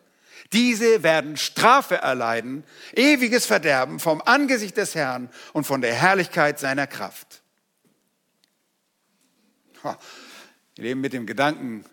[0.54, 6.86] Diese werden Strafe erleiden, ewiges Verderben vom Angesicht des Herrn und von der Herrlichkeit seiner
[6.86, 7.42] Kraft.
[9.82, 9.98] Wir
[10.76, 11.84] leben mit dem Gedanken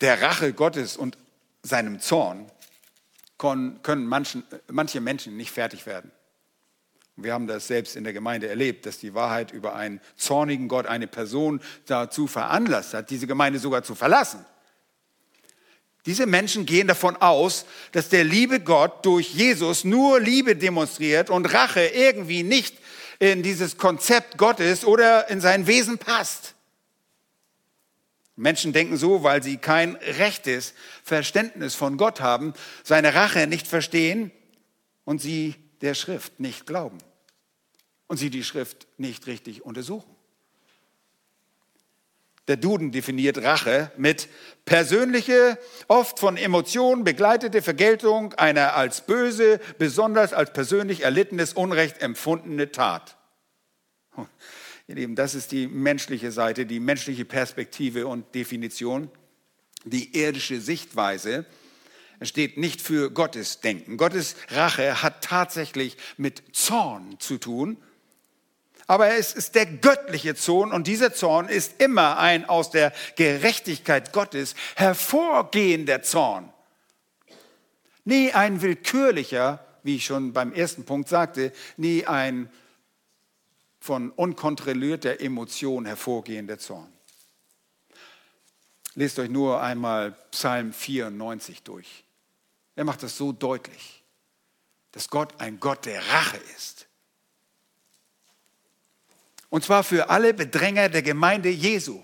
[0.00, 1.16] der Rache Gottes und
[1.62, 2.50] seinem Zorn
[3.82, 6.10] können manche Menschen nicht fertig werden.
[7.16, 10.86] Wir haben das selbst in der Gemeinde erlebt, dass die Wahrheit über einen zornigen Gott
[10.86, 14.44] eine Person dazu veranlasst hat, diese Gemeinde sogar zu verlassen.
[16.06, 21.52] Diese Menschen gehen davon aus, dass der liebe Gott durch Jesus nur Liebe demonstriert und
[21.52, 22.76] Rache irgendwie nicht
[23.18, 26.51] in dieses Konzept Gottes oder in sein Wesen passt.
[28.36, 34.30] Menschen denken so, weil sie kein rechtes Verständnis von Gott haben, seine Rache nicht verstehen
[35.04, 36.98] und sie der Schrift nicht glauben
[38.06, 40.14] und sie die Schrift nicht richtig untersuchen.
[42.48, 44.28] Der Duden definiert Rache mit
[44.64, 52.72] persönliche, oft von Emotionen begleitete Vergeltung einer als böse, besonders als persönlich erlittenes Unrecht empfundene
[52.72, 53.16] Tat.
[54.92, 59.10] Ihr Lieben, das ist die menschliche Seite, die menschliche Perspektive und Definition.
[59.86, 61.46] Die irdische Sichtweise
[62.20, 63.96] steht nicht für Gottes Denken.
[63.96, 67.78] Gottes Rache hat tatsächlich mit Zorn zu tun.
[68.86, 74.12] Aber es ist der göttliche Zorn und dieser Zorn ist immer ein aus der Gerechtigkeit
[74.12, 76.52] Gottes hervorgehender Zorn.
[78.04, 82.50] Nie ein willkürlicher, wie ich schon beim ersten Punkt sagte, nie ein
[83.82, 86.92] von unkontrollierter Emotion hervorgehender Zorn.
[88.94, 92.04] Lest euch nur einmal Psalm 94 durch.
[92.76, 94.04] Er macht das so deutlich,
[94.92, 96.86] dass Gott ein Gott der Rache ist.
[99.48, 102.00] Und zwar für alle Bedränger der Gemeinde Jesu.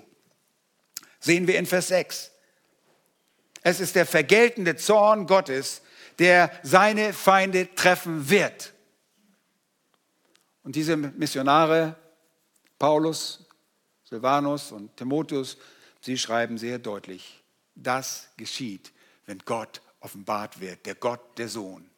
[1.20, 2.32] Sehen wir in Vers 6.
[3.62, 5.82] Es ist der vergeltende Zorn Gottes,
[6.18, 8.74] der seine Feinde treffen wird.
[10.68, 11.96] Und diese Missionare,
[12.78, 13.42] Paulus,
[14.04, 15.56] Silvanus und Timotheus,
[16.02, 17.42] sie schreiben sehr deutlich,
[17.74, 18.92] das geschieht,
[19.24, 21.88] wenn Gott offenbart wird, der Gott, der Sohn.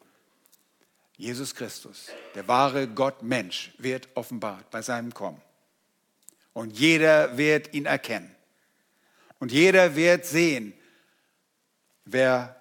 [1.17, 5.41] Jesus Christus, der wahre Gott Mensch, wird offenbart bei seinem Kommen.
[6.53, 8.33] Und jeder wird ihn erkennen.
[9.39, 10.71] Und jeder wird sehen,
[12.05, 12.55] wer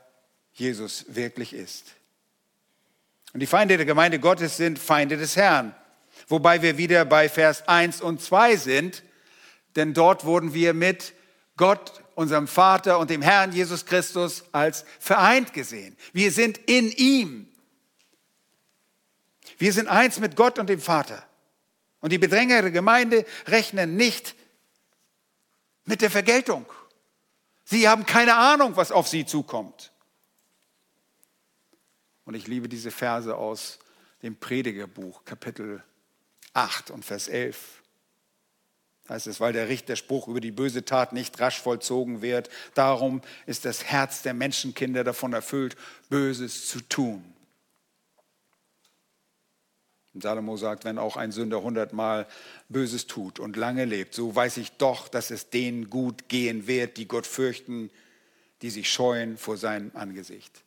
[0.55, 1.94] Jesus wirklich ist.
[3.33, 5.73] Und die Feinde der Gemeinde Gottes sind Feinde des Herrn.
[6.31, 9.03] Wobei wir wieder bei Vers 1 und 2 sind,
[9.75, 11.12] denn dort wurden wir mit
[11.57, 15.97] Gott, unserem Vater und dem Herrn Jesus Christus als vereint gesehen.
[16.12, 17.49] Wir sind in ihm.
[19.59, 21.27] Wir sind eins mit Gott und dem Vater.
[22.01, 24.37] Und die Bedränger der Gemeinde rechnen nicht
[25.85, 26.64] mit der Vergeltung.
[27.64, 29.93] Sie haben keine Ahnung, was auf sie zukommt.
[32.25, 33.81] Und ich liebe diese Verse aus
[34.23, 35.83] dem Predigerbuch, Kapitel
[36.53, 37.81] 8 und Vers 11.
[39.09, 42.49] Heißt es, weil der Richterspruch über die böse Tat nicht rasch vollzogen wird.
[42.75, 45.77] Darum ist das Herz der Menschenkinder davon erfüllt,
[46.09, 47.25] Böses zu tun.
[50.15, 52.27] Und Salomo sagt, wenn auch ein Sünder hundertmal
[52.69, 56.97] Böses tut und lange lebt, so weiß ich doch, dass es denen gut gehen wird,
[56.97, 57.91] die Gott fürchten,
[58.63, 60.63] die sich scheuen vor seinem Angesicht.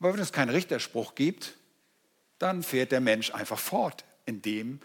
[0.00, 1.54] Aber wenn es keinen Richterspruch gibt,
[2.38, 4.80] dann fährt der Mensch einfach fort in dem,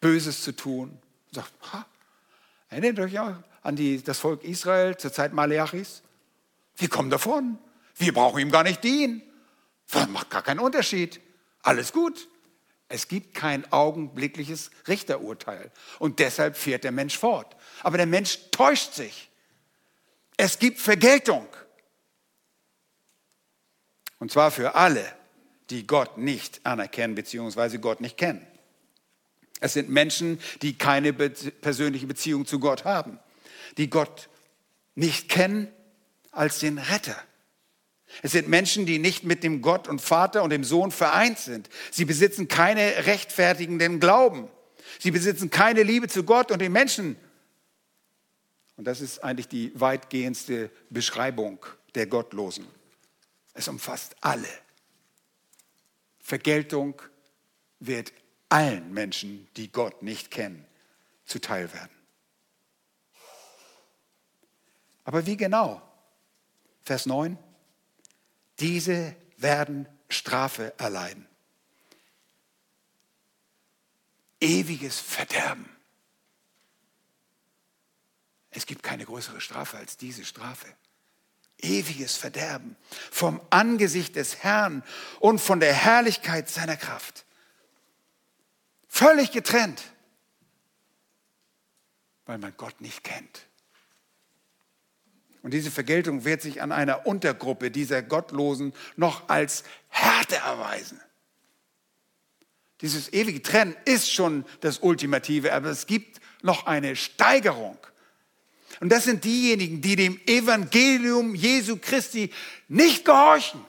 [0.00, 0.90] Böses zu tun.
[0.90, 1.86] Und sagt, ha,
[2.70, 6.02] erinnert euch ja an die, das Volk Israel zur Zeit Maleachis?
[6.76, 7.58] Wir kommen davon.
[7.96, 9.22] Wir brauchen ihm gar nicht dienen.
[9.90, 11.20] Das macht gar keinen Unterschied.
[11.62, 12.28] Alles gut.
[12.88, 15.70] Es gibt kein augenblickliches Richterurteil.
[15.98, 17.56] Und deshalb fährt der Mensch fort.
[17.82, 19.30] Aber der Mensch täuscht sich.
[20.36, 21.46] Es gibt Vergeltung.
[24.18, 25.04] Und zwar für alle,
[25.70, 27.78] die Gott nicht anerkennen bzw.
[27.78, 28.46] Gott nicht kennen.
[29.60, 33.18] Es sind Menschen, die keine persönliche Beziehung zu Gott haben,
[33.76, 34.28] die Gott
[34.94, 35.68] nicht kennen
[36.30, 37.16] als den Retter.
[38.22, 41.68] Es sind Menschen, die nicht mit dem Gott und Vater und dem Sohn vereint sind.
[41.90, 44.48] Sie besitzen keine rechtfertigenden Glauben.
[44.98, 47.16] Sie besitzen keine Liebe zu Gott und den Menschen.
[48.76, 52.66] Und das ist eigentlich die weitgehendste Beschreibung der Gottlosen.
[53.52, 54.48] Es umfasst alle.
[56.20, 57.00] Vergeltung
[57.80, 58.12] wird
[58.48, 60.66] allen Menschen, die Gott nicht kennen,
[61.24, 61.90] zuteil werden.
[65.04, 65.82] Aber wie genau?
[66.84, 67.38] Vers 9.
[68.60, 71.26] Diese werden Strafe erleiden.
[74.40, 75.68] Ewiges Verderben.
[78.50, 80.66] Es gibt keine größere Strafe als diese Strafe.
[81.58, 82.76] Ewiges Verderben
[83.10, 84.84] vom Angesicht des Herrn
[85.20, 87.24] und von der Herrlichkeit seiner Kraft.
[88.98, 89.80] Völlig getrennt.
[92.26, 93.46] weil man Gott nicht kennt.
[95.42, 101.00] Und diese Vergeltung wird sich an einer Untergruppe dieser Gottlosen noch als Härte erweisen.
[102.82, 107.78] Dieses ewige Trennen ist schon das Ultimative, aber es gibt noch eine Steigerung.
[108.80, 112.30] Und das sind diejenigen, die dem Evangelium Jesu Christi
[112.66, 113.64] nicht gehorchen.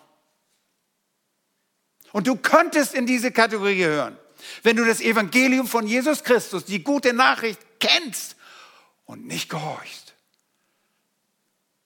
[2.12, 4.18] Und du könntest in diese Kategorie gehören,
[4.64, 8.36] wenn du das Evangelium von Jesus Christus, die gute Nachricht kennst
[9.06, 10.14] und nicht gehorchst.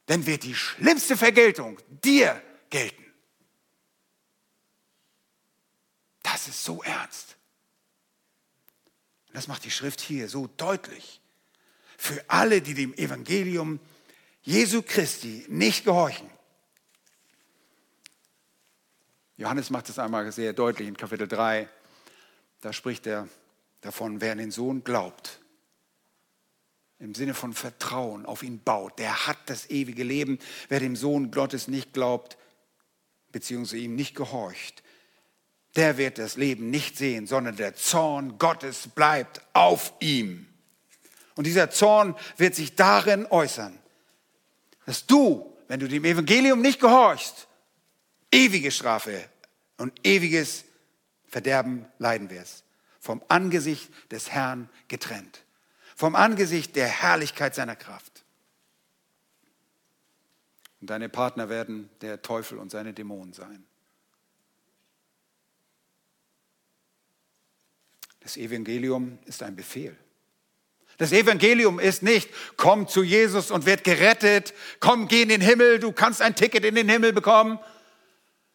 [0.08, 3.04] Dann wird die schlimmste Vergeltung dir gelten.
[6.22, 7.38] Das ist so ernst.
[9.28, 11.22] Und das macht die Schrift hier so deutlich.
[11.98, 13.80] Für alle, die dem Evangelium
[14.42, 16.30] Jesu Christi nicht gehorchen.
[19.38, 21.70] Johannes macht es einmal sehr deutlich in Kapitel 3.
[22.64, 23.28] Da spricht er
[23.82, 25.42] davon, wer an den Sohn glaubt,
[26.98, 30.40] im Sinne von Vertrauen auf ihn baut, der hat das ewige Leben.
[30.70, 32.38] Wer dem Sohn Gottes nicht glaubt,
[33.34, 34.82] beziehungsweise ihm nicht gehorcht,
[35.76, 40.48] der wird das Leben nicht sehen, sondern der Zorn Gottes bleibt auf ihm.
[41.36, 43.78] Und dieser Zorn wird sich darin äußern,
[44.86, 47.50] dass du, wenn du dem Evangelium nicht gehorchst,
[48.32, 49.22] ewige Strafe
[49.76, 50.64] und ewiges
[51.34, 52.64] Verderben leiden wirst.
[53.00, 55.44] Vom Angesicht des Herrn getrennt.
[55.96, 58.24] Vom Angesicht der Herrlichkeit seiner Kraft.
[60.80, 63.66] Und deine Partner werden der Teufel und seine Dämonen sein.
[68.20, 69.98] Das Evangelium ist ein Befehl.
[71.00, 75.80] Das Evangelium ist nicht, komm zu Jesus und werd gerettet, komm, geh in den Himmel,
[75.80, 77.58] du kannst ein Ticket in den Himmel bekommen.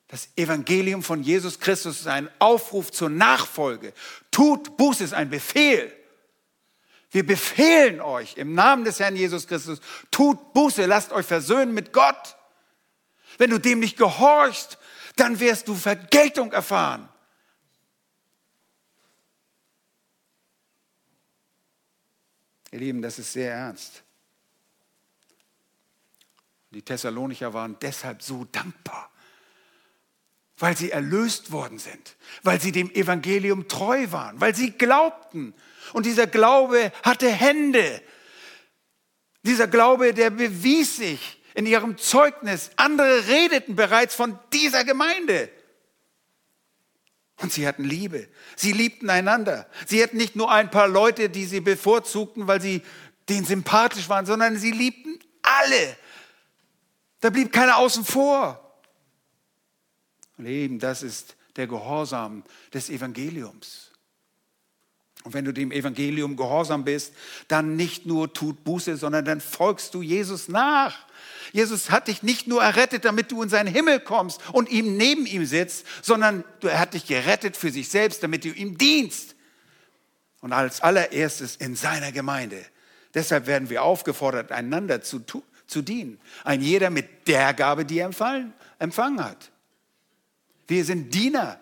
[0.09, 3.93] Das Evangelium von Jesus Christus ist ein Aufruf zur Nachfolge.
[4.31, 5.95] Tut Buße ist ein Befehl.
[7.11, 11.93] Wir befehlen euch im Namen des Herrn Jesus Christus, tut Buße, lasst euch versöhnen mit
[11.93, 12.37] Gott.
[13.39, 14.79] Wenn du dem nicht gehorchst,
[15.17, 17.09] dann wirst du Vergeltung erfahren.
[22.71, 24.03] Ihr Lieben, das ist sehr ernst.
[26.71, 29.11] Die Thessalonicher waren deshalb so dankbar,
[30.59, 35.55] weil sie erlöst worden sind, weil sie dem Evangelium treu waren, weil sie glaubten.
[35.93, 38.03] Und dieser Glaube hatte Hände.
[39.43, 42.71] Dieser Glaube, der bewies sich in ihrem Zeugnis.
[42.77, 45.49] Andere redeten bereits von dieser Gemeinde.
[47.41, 48.29] Und sie hatten Liebe.
[48.57, 49.69] Sie liebten einander.
[49.87, 52.83] Sie hatten nicht nur ein paar Leute, die sie bevorzugten, weil sie
[53.29, 55.97] denen sympathisch waren, sondern sie liebten alle.
[57.21, 58.68] Da blieb keiner außen vor.
[60.39, 63.91] Und eben das ist der Gehorsam des Evangeliums.
[65.25, 67.13] Und wenn du dem Evangelium gehorsam bist,
[67.49, 71.07] dann nicht nur tut Buße, sondern dann folgst du Jesus nach.
[71.53, 75.27] Jesus hat dich nicht nur errettet, damit du in seinen Himmel kommst und ihm neben
[75.27, 79.35] ihm sitzt, sondern er hat dich gerettet für sich selbst, damit du ihm dienst.
[80.41, 82.65] Und als allererstes in seiner Gemeinde.
[83.13, 85.21] Deshalb werden wir aufgefordert, einander zu,
[85.67, 86.21] zu dienen.
[86.45, 88.11] Ein jeder mit der Gabe, die er
[88.79, 89.51] empfangen hat.
[90.69, 91.59] Wir sind Diener.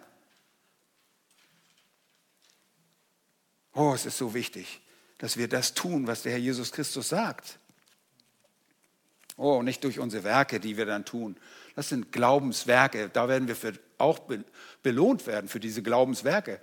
[3.72, 4.80] Oh, es ist so wichtig,
[5.18, 7.58] dass wir das tun, was der Herr Jesus Christus sagt.
[9.36, 11.36] Oh, nicht durch unsere Werke, die wir dann tun.
[11.74, 13.10] Das sind Glaubenswerke.
[13.10, 13.56] Da werden wir
[13.98, 14.18] auch
[14.82, 16.60] belohnt werden für diese Glaubenswerke.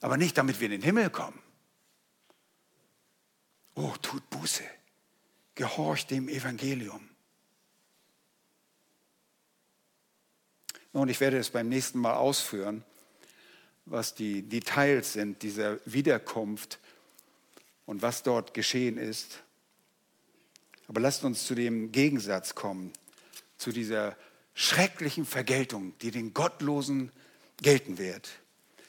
[0.00, 1.38] Aber nicht, damit wir in den Himmel kommen.
[3.74, 4.64] Oh, tut Buße.
[5.54, 7.08] Gehorcht dem Evangelium.
[10.94, 12.84] Und ich werde es beim nächsten Mal ausführen,
[13.84, 16.78] was die Details sind dieser Wiederkunft
[17.84, 19.42] und was dort geschehen ist.
[20.86, 22.92] Aber lasst uns zu dem Gegensatz kommen,
[23.58, 24.16] zu dieser
[24.54, 27.10] schrecklichen Vergeltung, die den Gottlosen
[27.60, 28.30] gelten wird.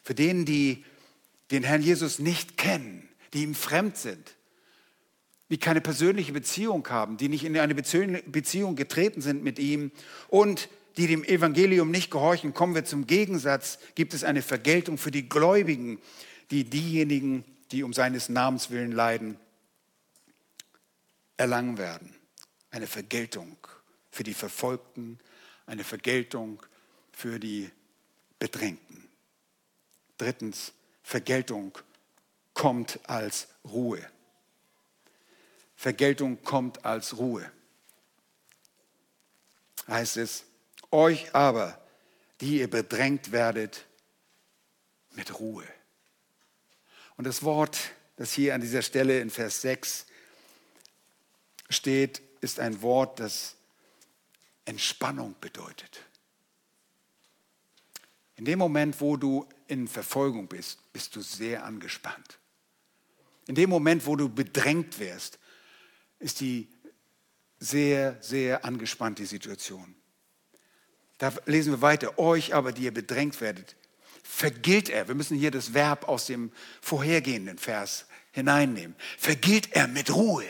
[0.04, 0.86] Für denen, die
[1.50, 4.36] den Herrn Jesus nicht kennen, die ihm fremd sind,
[5.50, 9.92] die keine persönliche Beziehung haben, die nicht in eine Beziehung getreten sind mit ihm
[10.28, 15.12] und die dem Evangelium nicht gehorchen, kommen wir zum Gegensatz, gibt es eine Vergeltung für
[15.12, 16.00] die Gläubigen,
[16.52, 19.38] die diejenigen, die um seines Namens willen leiden,
[21.38, 22.16] erlangen werden.
[22.72, 23.58] Eine Vergeltung
[24.10, 25.20] für die Verfolgten,
[25.66, 26.62] eine Vergeltung
[27.12, 27.70] für die
[28.40, 29.08] Bedrängten.
[30.18, 30.74] Drittens,
[31.04, 31.78] Vergeltung
[32.54, 34.00] kommt als Ruhe.
[35.76, 37.52] Vergeltung kommt als Ruhe.
[39.88, 40.46] Heißt es,
[40.96, 41.80] euch aber,
[42.42, 43.86] die ihr bedrängt werdet,
[45.12, 45.66] mit Ruhe.
[47.18, 47.78] Und das Wort,
[48.18, 50.06] das hier an dieser Stelle in Vers 6
[51.70, 53.56] steht, ist ein Wort, das
[54.66, 56.02] Entspannung bedeutet.
[58.36, 62.40] In dem Moment, wo du in Verfolgung bist, bist du sehr angespannt.
[63.48, 65.40] In dem Moment, wo du bedrängt wirst,
[66.20, 66.68] ist die
[67.60, 69.96] sehr, sehr angespannt, die Situation.
[71.18, 72.20] Da lesen wir weiter.
[72.20, 73.76] Euch aber, die ihr bedrängt werdet,
[74.24, 75.08] vergilt er.
[75.08, 76.52] Wir müssen hier das Verb aus dem
[76.82, 78.96] vorhergehenden Vers hineinnehmen.
[79.18, 80.46] Vergilt er mit Ruhe.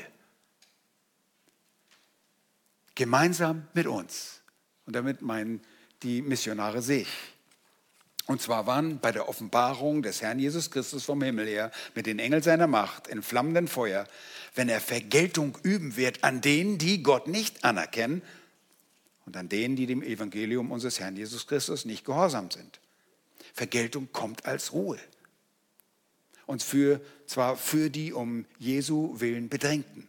[2.95, 4.41] Gemeinsam mit uns.
[4.85, 5.61] Und damit meinen
[6.03, 7.07] die Missionare sich.
[8.27, 8.99] Und zwar wann?
[8.99, 13.07] Bei der Offenbarung des Herrn Jesus Christus vom Himmel her mit den Engeln seiner Macht
[13.07, 14.07] in flammenden Feuer,
[14.55, 18.23] wenn er Vergeltung üben wird an denen, die Gott nicht anerkennen
[19.25, 22.79] und an denen, die dem Evangelium unseres Herrn Jesus Christus nicht gehorsam sind.
[23.53, 24.99] Vergeltung kommt als Ruhe.
[26.45, 30.07] Und für, zwar für die um Jesu Willen Bedrängten.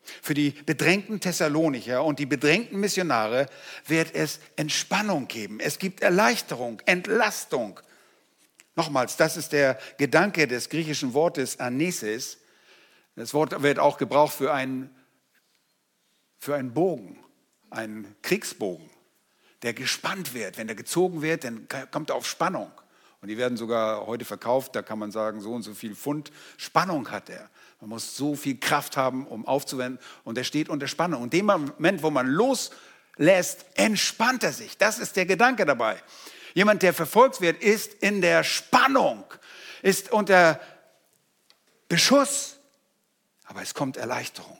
[0.00, 3.46] Für die bedrängten Thessalonicher und die bedrängten Missionare
[3.86, 5.60] wird es Entspannung geben.
[5.60, 7.78] Es gibt Erleichterung, Entlastung.
[8.74, 12.38] Nochmals, das ist der Gedanke des griechischen Wortes Anesis.
[13.14, 14.90] Das Wort wird auch gebraucht für einen,
[16.38, 17.21] für einen Bogen,
[17.72, 18.88] einen Kriegsbogen,
[19.62, 20.58] der gespannt wird.
[20.58, 22.70] Wenn der gezogen wird, dann kommt er auf Spannung.
[23.20, 26.32] Und die werden sogar heute verkauft, da kann man sagen, so und so viel Pfund
[26.56, 27.48] Spannung hat er.
[27.80, 30.04] Man muss so viel Kraft haben, um aufzuwenden.
[30.24, 31.22] Und er steht unter Spannung.
[31.22, 34.76] Und dem Moment, wo man loslässt, entspannt er sich.
[34.76, 36.02] Das ist der Gedanke dabei.
[36.54, 39.24] Jemand, der verfolgt wird, ist in der Spannung,
[39.82, 40.60] ist unter
[41.88, 42.56] Beschuss.
[43.44, 44.58] Aber es kommt Erleichterung.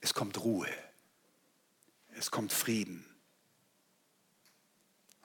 [0.00, 0.68] Es kommt Ruhe.
[2.24, 3.04] Es kommt Frieden.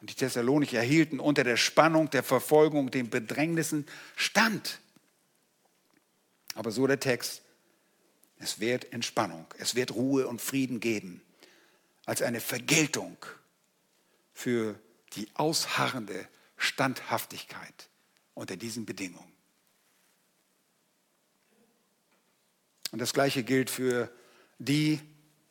[0.02, 3.88] Und die Thessalonicher erhielten unter der Spannung der Verfolgung, den Bedrängnissen
[4.18, 4.82] stand.
[6.56, 7.41] Aber so der Text,
[8.38, 11.22] es wird Entspannung, es wird Ruhe und Frieden geben,
[12.06, 13.16] als eine Vergeltung
[14.34, 14.78] für
[15.14, 16.28] die ausharrende
[16.58, 17.88] Standhaftigkeit
[18.34, 19.32] unter diesen Bedingungen.
[22.91, 24.12] Und das Gleiche gilt für
[24.58, 25.00] die,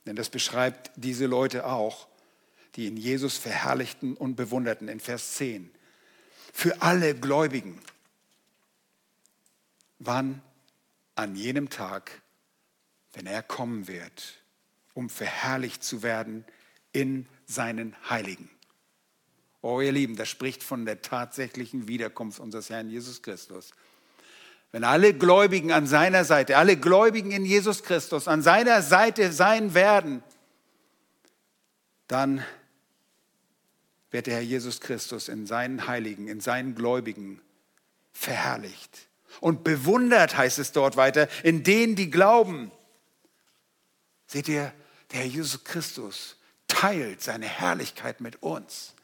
[0.09, 2.09] denn das beschreibt diese Leute auch,
[2.76, 5.70] die in Jesus verherrlichten und bewunderten in Vers 10.
[6.50, 7.78] Für alle Gläubigen.
[9.98, 10.40] Wann
[11.14, 12.22] an jenem Tag,
[13.12, 14.42] wenn er kommen wird,
[14.94, 16.46] um verherrlicht zu werden
[16.92, 18.48] in seinen Heiligen.
[19.61, 23.72] Oh ihr Lieben, das spricht von der tatsächlichen Wiederkunft unseres Herrn Jesus Christus.
[24.71, 29.75] Wenn alle Gläubigen an seiner Seite, alle Gläubigen in Jesus Christus an seiner Seite sein
[29.75, 30.23] werden,
[32.07, 32.45] dann
[34.11, 37.41] wird der Herr Jesus Christus in seinen Heiligen, in seinen Gläubigen
[38.12, 39.09] verherrlicht.
[39.41, 42.71] Und bewundert heißt es dort weiter, in denen, die glauben.
[44.27, 44.73] Seht ihr,
[45.12, 48.95] der Herr Jesus Christus teilt seine Herrlichkeit mit uns.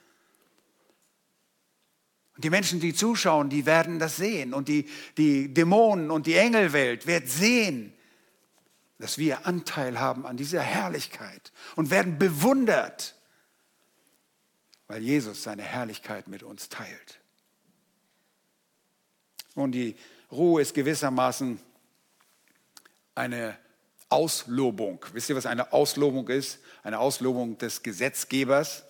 [2.36, 4.54] Und die Menschen, die zuschauen, die werden das sehen.
[4.54, 7.92] Und die, die Dämonen und die Engelwelt wird sehen,
[8.98, 13.16] dass wir Anteil haben an dieser Herrlichkeit und werden bewundert,
[14.88, 17.20] weil Jesus seine Herrlichkeit mit uns teilt.
[19.54, 19.96] Und die
[20.30, 21.60] Ruhe ist gewissermaßen
[23.14, 23.56] eine
[24.08, 25.04] Auslobung.
[25.12, 26.58] Wisst ihr, was eine Auslobung ist?
[26.82, 28.84] Eine Auslobung des Gesetzgebers.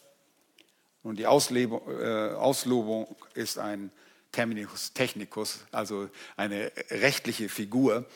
[1.05, 3.91] Und die Auslebung, äh, Auslobung ist ein
[4.33, 8.07] Terminus technicus, also eine rechtliche Figur,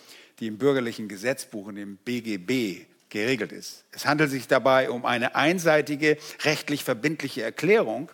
[0.40, 3.84] die im bürgerlichen Gesetzbuch und im BGB geregelt ist.
[3.92, 8.10] Es handelt sich dabei um eine einseitige rechtlich verbindliche Erklärung,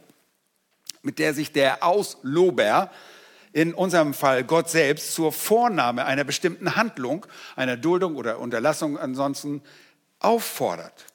[1.03, 2.91] mit der sich der Auslober
[3.53, 9.63] in unserem Fall Gott selbst zur Vornahme einer bestimmten Handlung, einer Duldung oder Unterlassung ansonsten
[10.19, 11.07] auffordert.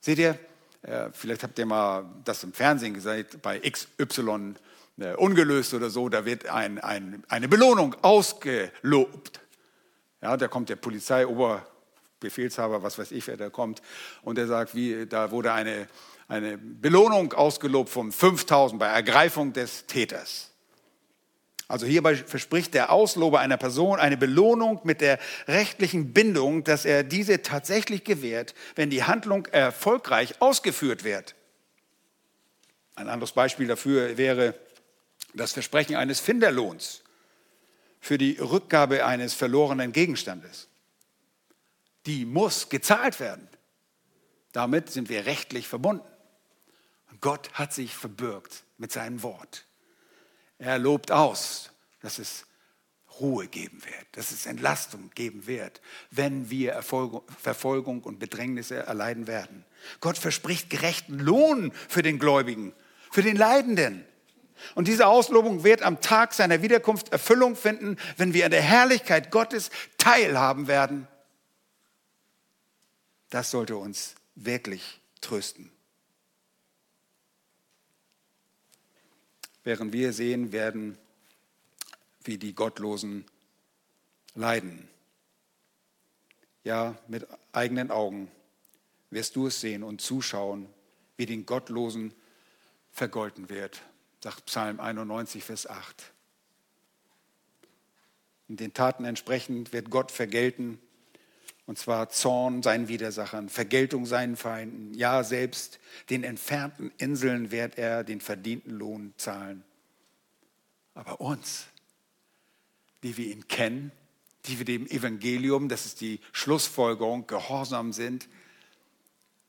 [0.00, 0.38] Seht ihr,
[1.12, 4.54] vielleicht habt ihr mal das im Fernsehen gesagt, bei XY
[4.98, 9.40] äh, ungelöst oder so, da wird ein, ein, eine Belohnung ausgelobt.
[10.22, 13.82] Ja, da kommt der Polizeioberbefehlshaber, was weiß ich, wer da kommt,
[14.22, 15.88] und er sagt, wie, da wurde eine,
[16.28, 20.50] eine Belohnung ausgelobt von 5000 bei Ergreifung des Täters.
[21.68, 27.02] Also hierbei verspricht der Auslober einer Person eine Belohnung mit der rechtlichen Bindung, dass er
[27.02, 31.34] diese tatsächlich gewährt, wenn die Handlung erfolgreich ausgeführt wird.
[32.94, 34.54] Ein anderes Beispiel dafür wäre
[35.34, 37.02] das Versprechen eines Finderlohns
[38.00, 40.68] für die Rückgabe eines verlorenen Gegenstandes.
[42.06, 43.48] Die muss gezahlt werden.
[44.52, 46.06] Damit sind wir rechtlich verbunden.
[47.10, 49.65] Und Gott hat sich verbürgt mit seinem Wort.
[50.58, 52.46] Er lobt aus, dass es
[53.20, 55.80] Ruhe geben wird, dass es Entlastung geben wird,
[56.10, 59.64] wenn wir Erfolg, Verfolgung und Bedrängnisse erleiden werden.
[60.00, 62.74] Gott verspricht gerechten Lohn für den Gläubigen,
[63.10, 64.04] für den Leidenden.
[64.74, 69.30] Und diese Auslobung wird am Tag seiner Wiederkunft Erfüllung finden, wenn wir an der Herrlichkeit
[69.30, 71.06] Gottes teilhaben werden.
[73.30, 75.70] Das sollte uns wirklich trösten.
[79.66, 80.96] Während wir sehen werden,
[82.22, 83.24] wie die Gottlosen
[84.36, 84.88] leiden.
[86.62, 88.30] Ja, mit eigenen Augen
[89.10, 90.68] wirst du es sehen und zuschauen,
[91.16, 92.14] wie den Gottlosen
[92.92, 93.82] vergolten wird,
[94.22, 96.12] sagt Psalm 91, Vers 8.
[98.48, 100.78] Und den Taten entsprechend wird Gott vergelten,
[101.66, 108.04] und zwar Zorn seinen Widersachern, Vergeltung seinen Feinden, ja selbst den entfernten Inseln wird er
[108.04, 109.64] den verdienten Lohn zahlen.
[110.94, 111.66] Aber uns,
[113.02, 113.90] die wir ihn kennen,
[114.46, 118.28] die wir dem Evangelium, das ist die Schlussfolgerung, gehorsam sind,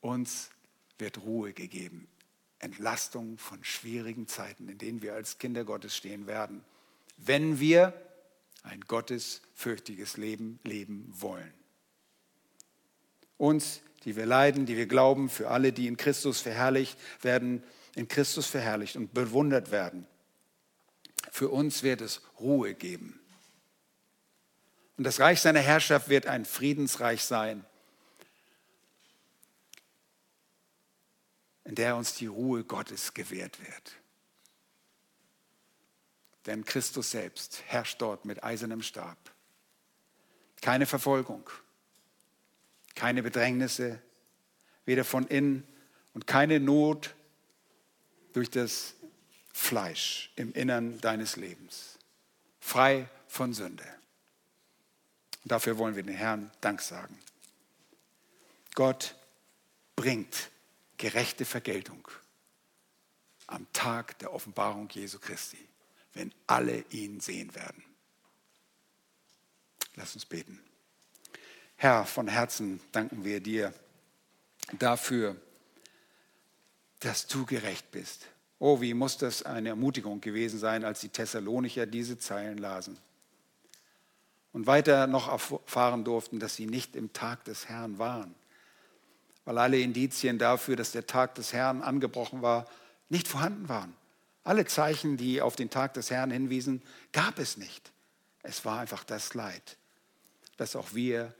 [0.00, 0.50] uns
[0.98, 2.08] wird Ruhe gegeben.
[2.58, 6.64] Entlastung von schwierigen Zeiten, in denen wir als Kinder Gottes stehen werden,
[7.16, 7.94] wenn wir
[8.64, 11.57] ein gottesfürchtiges Leben leben wollen.
[13.38, 17.62] Uns, die wir leiden, die wir glauben, für alle, die in Christus verherrlicht werden,
[17.94, 20.06] in Christus verherrlicht und bewundert werden.
[21.32, 23.20] Für uns wird es Ruhe geben.
[24.96, 27.64] Und das Reich seiner Herrschaft wird ein Friedensreich sein,
[31.64, 33.92] in der uns die Ruhe Gottes gewährt wird.
[36.46, 39.18] Denn Christus selbst herrscht dort mit eisernem Stab.
[40.62, 41.48] Keine Verfolgung,
[42.98, 44.02] keine Bedrängnisse,
[44.84, 45.64] weder von innen
[46.14, 47.14] und keine Not
[48.32, 48.94] durch das
[49.52, 52.00] Fleisch im Innern deines Lebens.
[52.58, 53.84] Frei von Sünde.
[55.44, 57.16] Und dafür wollen wir den Herrn Dank sagen.
[58.74, 59.14] Gott
[59.94, 60.50] bringt
[60.96, 62.08] gerechte Vergeltung
[63.46, 65.68] am Tag der Offenbarung Jesu Christi,
[66.14, 67.84] wenn alle ihn sehen werden.
[69.94, 70.67] Lass uns beten.
[71.80, 73.72] Herr, von Herzen danken wir dir
[74.80, 75.36] dafür,
[76.98, 78.26] dass du gerecht bist.
[78.58, 82.98] Oh, wie muss das eine Ermutigung gewesen sein, als die Thessalonicher diese Zeilen lasen
[84.52, 88.34] und weiter noch erfahren durften, dass sie nicht im Tag des Herrn waren,
[89.44, 92.66] weil alle Indizien dafür, dass der Tag des Herrn angebrochen war,
[93.08, 93.94] nicht vorhanden waren.
[94.42, 97.92] Alle Zeichen, die auf den Tag des Herrn hinwiesen, gab es nicht.
[98.42, 99.76] Es war einfach das Leid,
[100.56, 101.32] das auch wir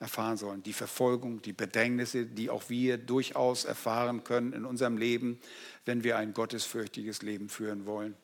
[0.00, 0.62] erfahren sollen.
[0.62, 5.38] Die Verfolgung, die Bedrängnisse, die auch wir durchaus erfahren können in unserem Leben,
[5.84, 8.16] wenn wir ein gottesfürchtiges Leben führen wollen.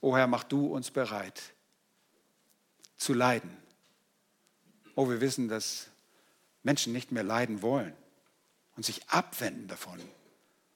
[0.00, 1.42] O Herr, mach du uns bereit,
[2.96, 3.56] zu leiden.
[4.94, 5.88] Oh, wir wissen, dass
[6.62, 7.94] Menschen nicht mehr leiden wollen
[8.76, 9.98] und sich abwenden davon.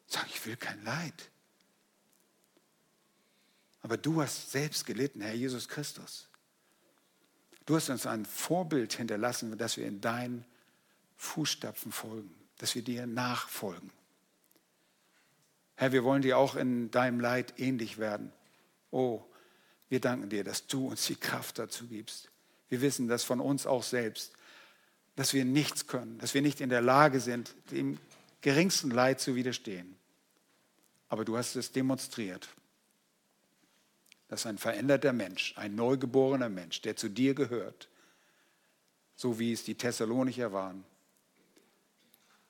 [0.06, 1.30] Sagen, ich will kein Leid.
[3.82, 6.28] Aber du hast selbst gelitten, Herr Jesus Christus.
[7.66, 10.44] Du hast uns ein Vorbild hinterlassen, dass wir in deinen
[11.16, 13.90] Fußstapfen folgen, dass wir dir nachfolgen.
[15.74, 18.32] Herr, wir wollen dir auch in deinem Leid ähnlich werden.
[18.90, 19.22] Oh,
[19.88, 22.30] wir danken dir, dass du uns die Kraft dazu gibst.
[22.68, 24.32] Wir wissen das von uns auch selbst,
[25.16, 27.98] dass wir nichts können, dass wir nicht in der Lage sind, dem
[28.42, 29.96] geringsten Leid zu widerstehen.
[31.08, 32.48] Aber du hast es demonstriert,
[34.28, 37.88] dass ein veränderter Mensch, ein neugeborener Mensch, der zu dir gehört,
[39.14, 40.84] so wie es die Thessalonicher waren,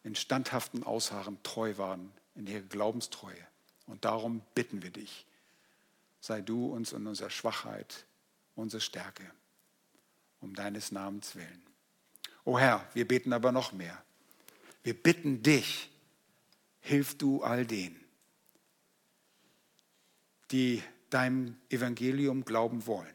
[0.02, 3.46] in standhaften Ausharren treu waren, in ihrer Glaubenstreue.
[3.86, 5.26] Und darum bitten wir dich,
[6.20, 8.04] sei du uns in unserer Schwachheit
[8.54, 9.30] unsere Stärke,
[10.40, 11.62] um deines Namens willen.
[12.44, 14.02] O Herr, wir beten aber noch mehr.
[14.82, 15.90] Wir bitten dich,
[16.80, 18.00] hilf du all denen,
[20.52, 23.14] die deinem Evangelium glauben wollen,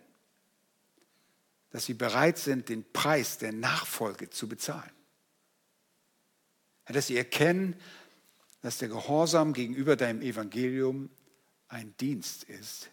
[1.72, 4.92] dass sie bereit sind, den Preis der Nachfolge zu bezahlen.
[6.86, 7.76] Dass sie erkennen,
[8.62, 11.10] dass der Gehorsam gegenüber deinem Evangelium
[11.68, 12.90] ein Dienst ist,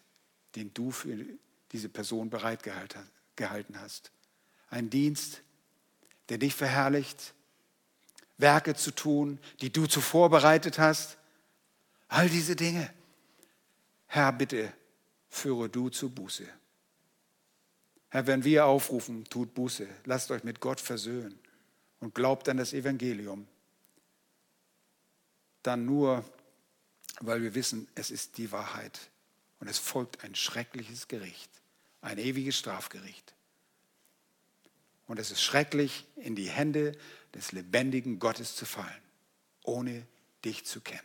[0.54, 1.16] den du für
[1.72, 4.12] diese Person bereitgehalten hast.
[4.70, 5.42] Ein Dienst,
[6.28, 7.34] der dich verherrlicht,
[8.36, 11.18] Werke zu tun, die du zuvor bereitet hast.
[12.06, 12.88] All diese Dinge.
[14.06, 14.72] Herr, bitte
[15.28, 16.46] führe du zu Buße.
[18.10, 21.38] Herr, wenn wir aufrufen, tut Buße, lasst euch mit Gott versöhnen
[22.00, 23.46] und glaubt an das Evangelium,
[25.62, 26.24] dann nur,
[27.20, 29.10] weil wir wissen, es ist die Wahrheit
[29.60, 31.50] und es folgt ein schreckliches Gericht,
[32.00, 33.34] ein ewiges Strafgericht.
[35.06, 36.96] Und es ist schrecklich, in die Hände
[37.34, 39.02] des lebendigen Gottes zu fallen,
[39.64, 40.06] ohne
[40.44, 41.02] dich zu kennen.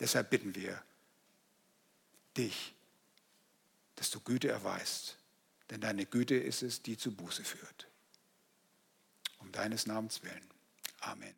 [0.00, 0.82] Deshalb bitten wir
[2.36, 2.74] dich,
[3.96, 5.16] dass du Güte erweist,
[5.70, 7.88] denn deine Güte ist es, die zu Buße führt.
[9.38, 10.48] Um deines Namens willen.
[11.00, 11.30] Amen.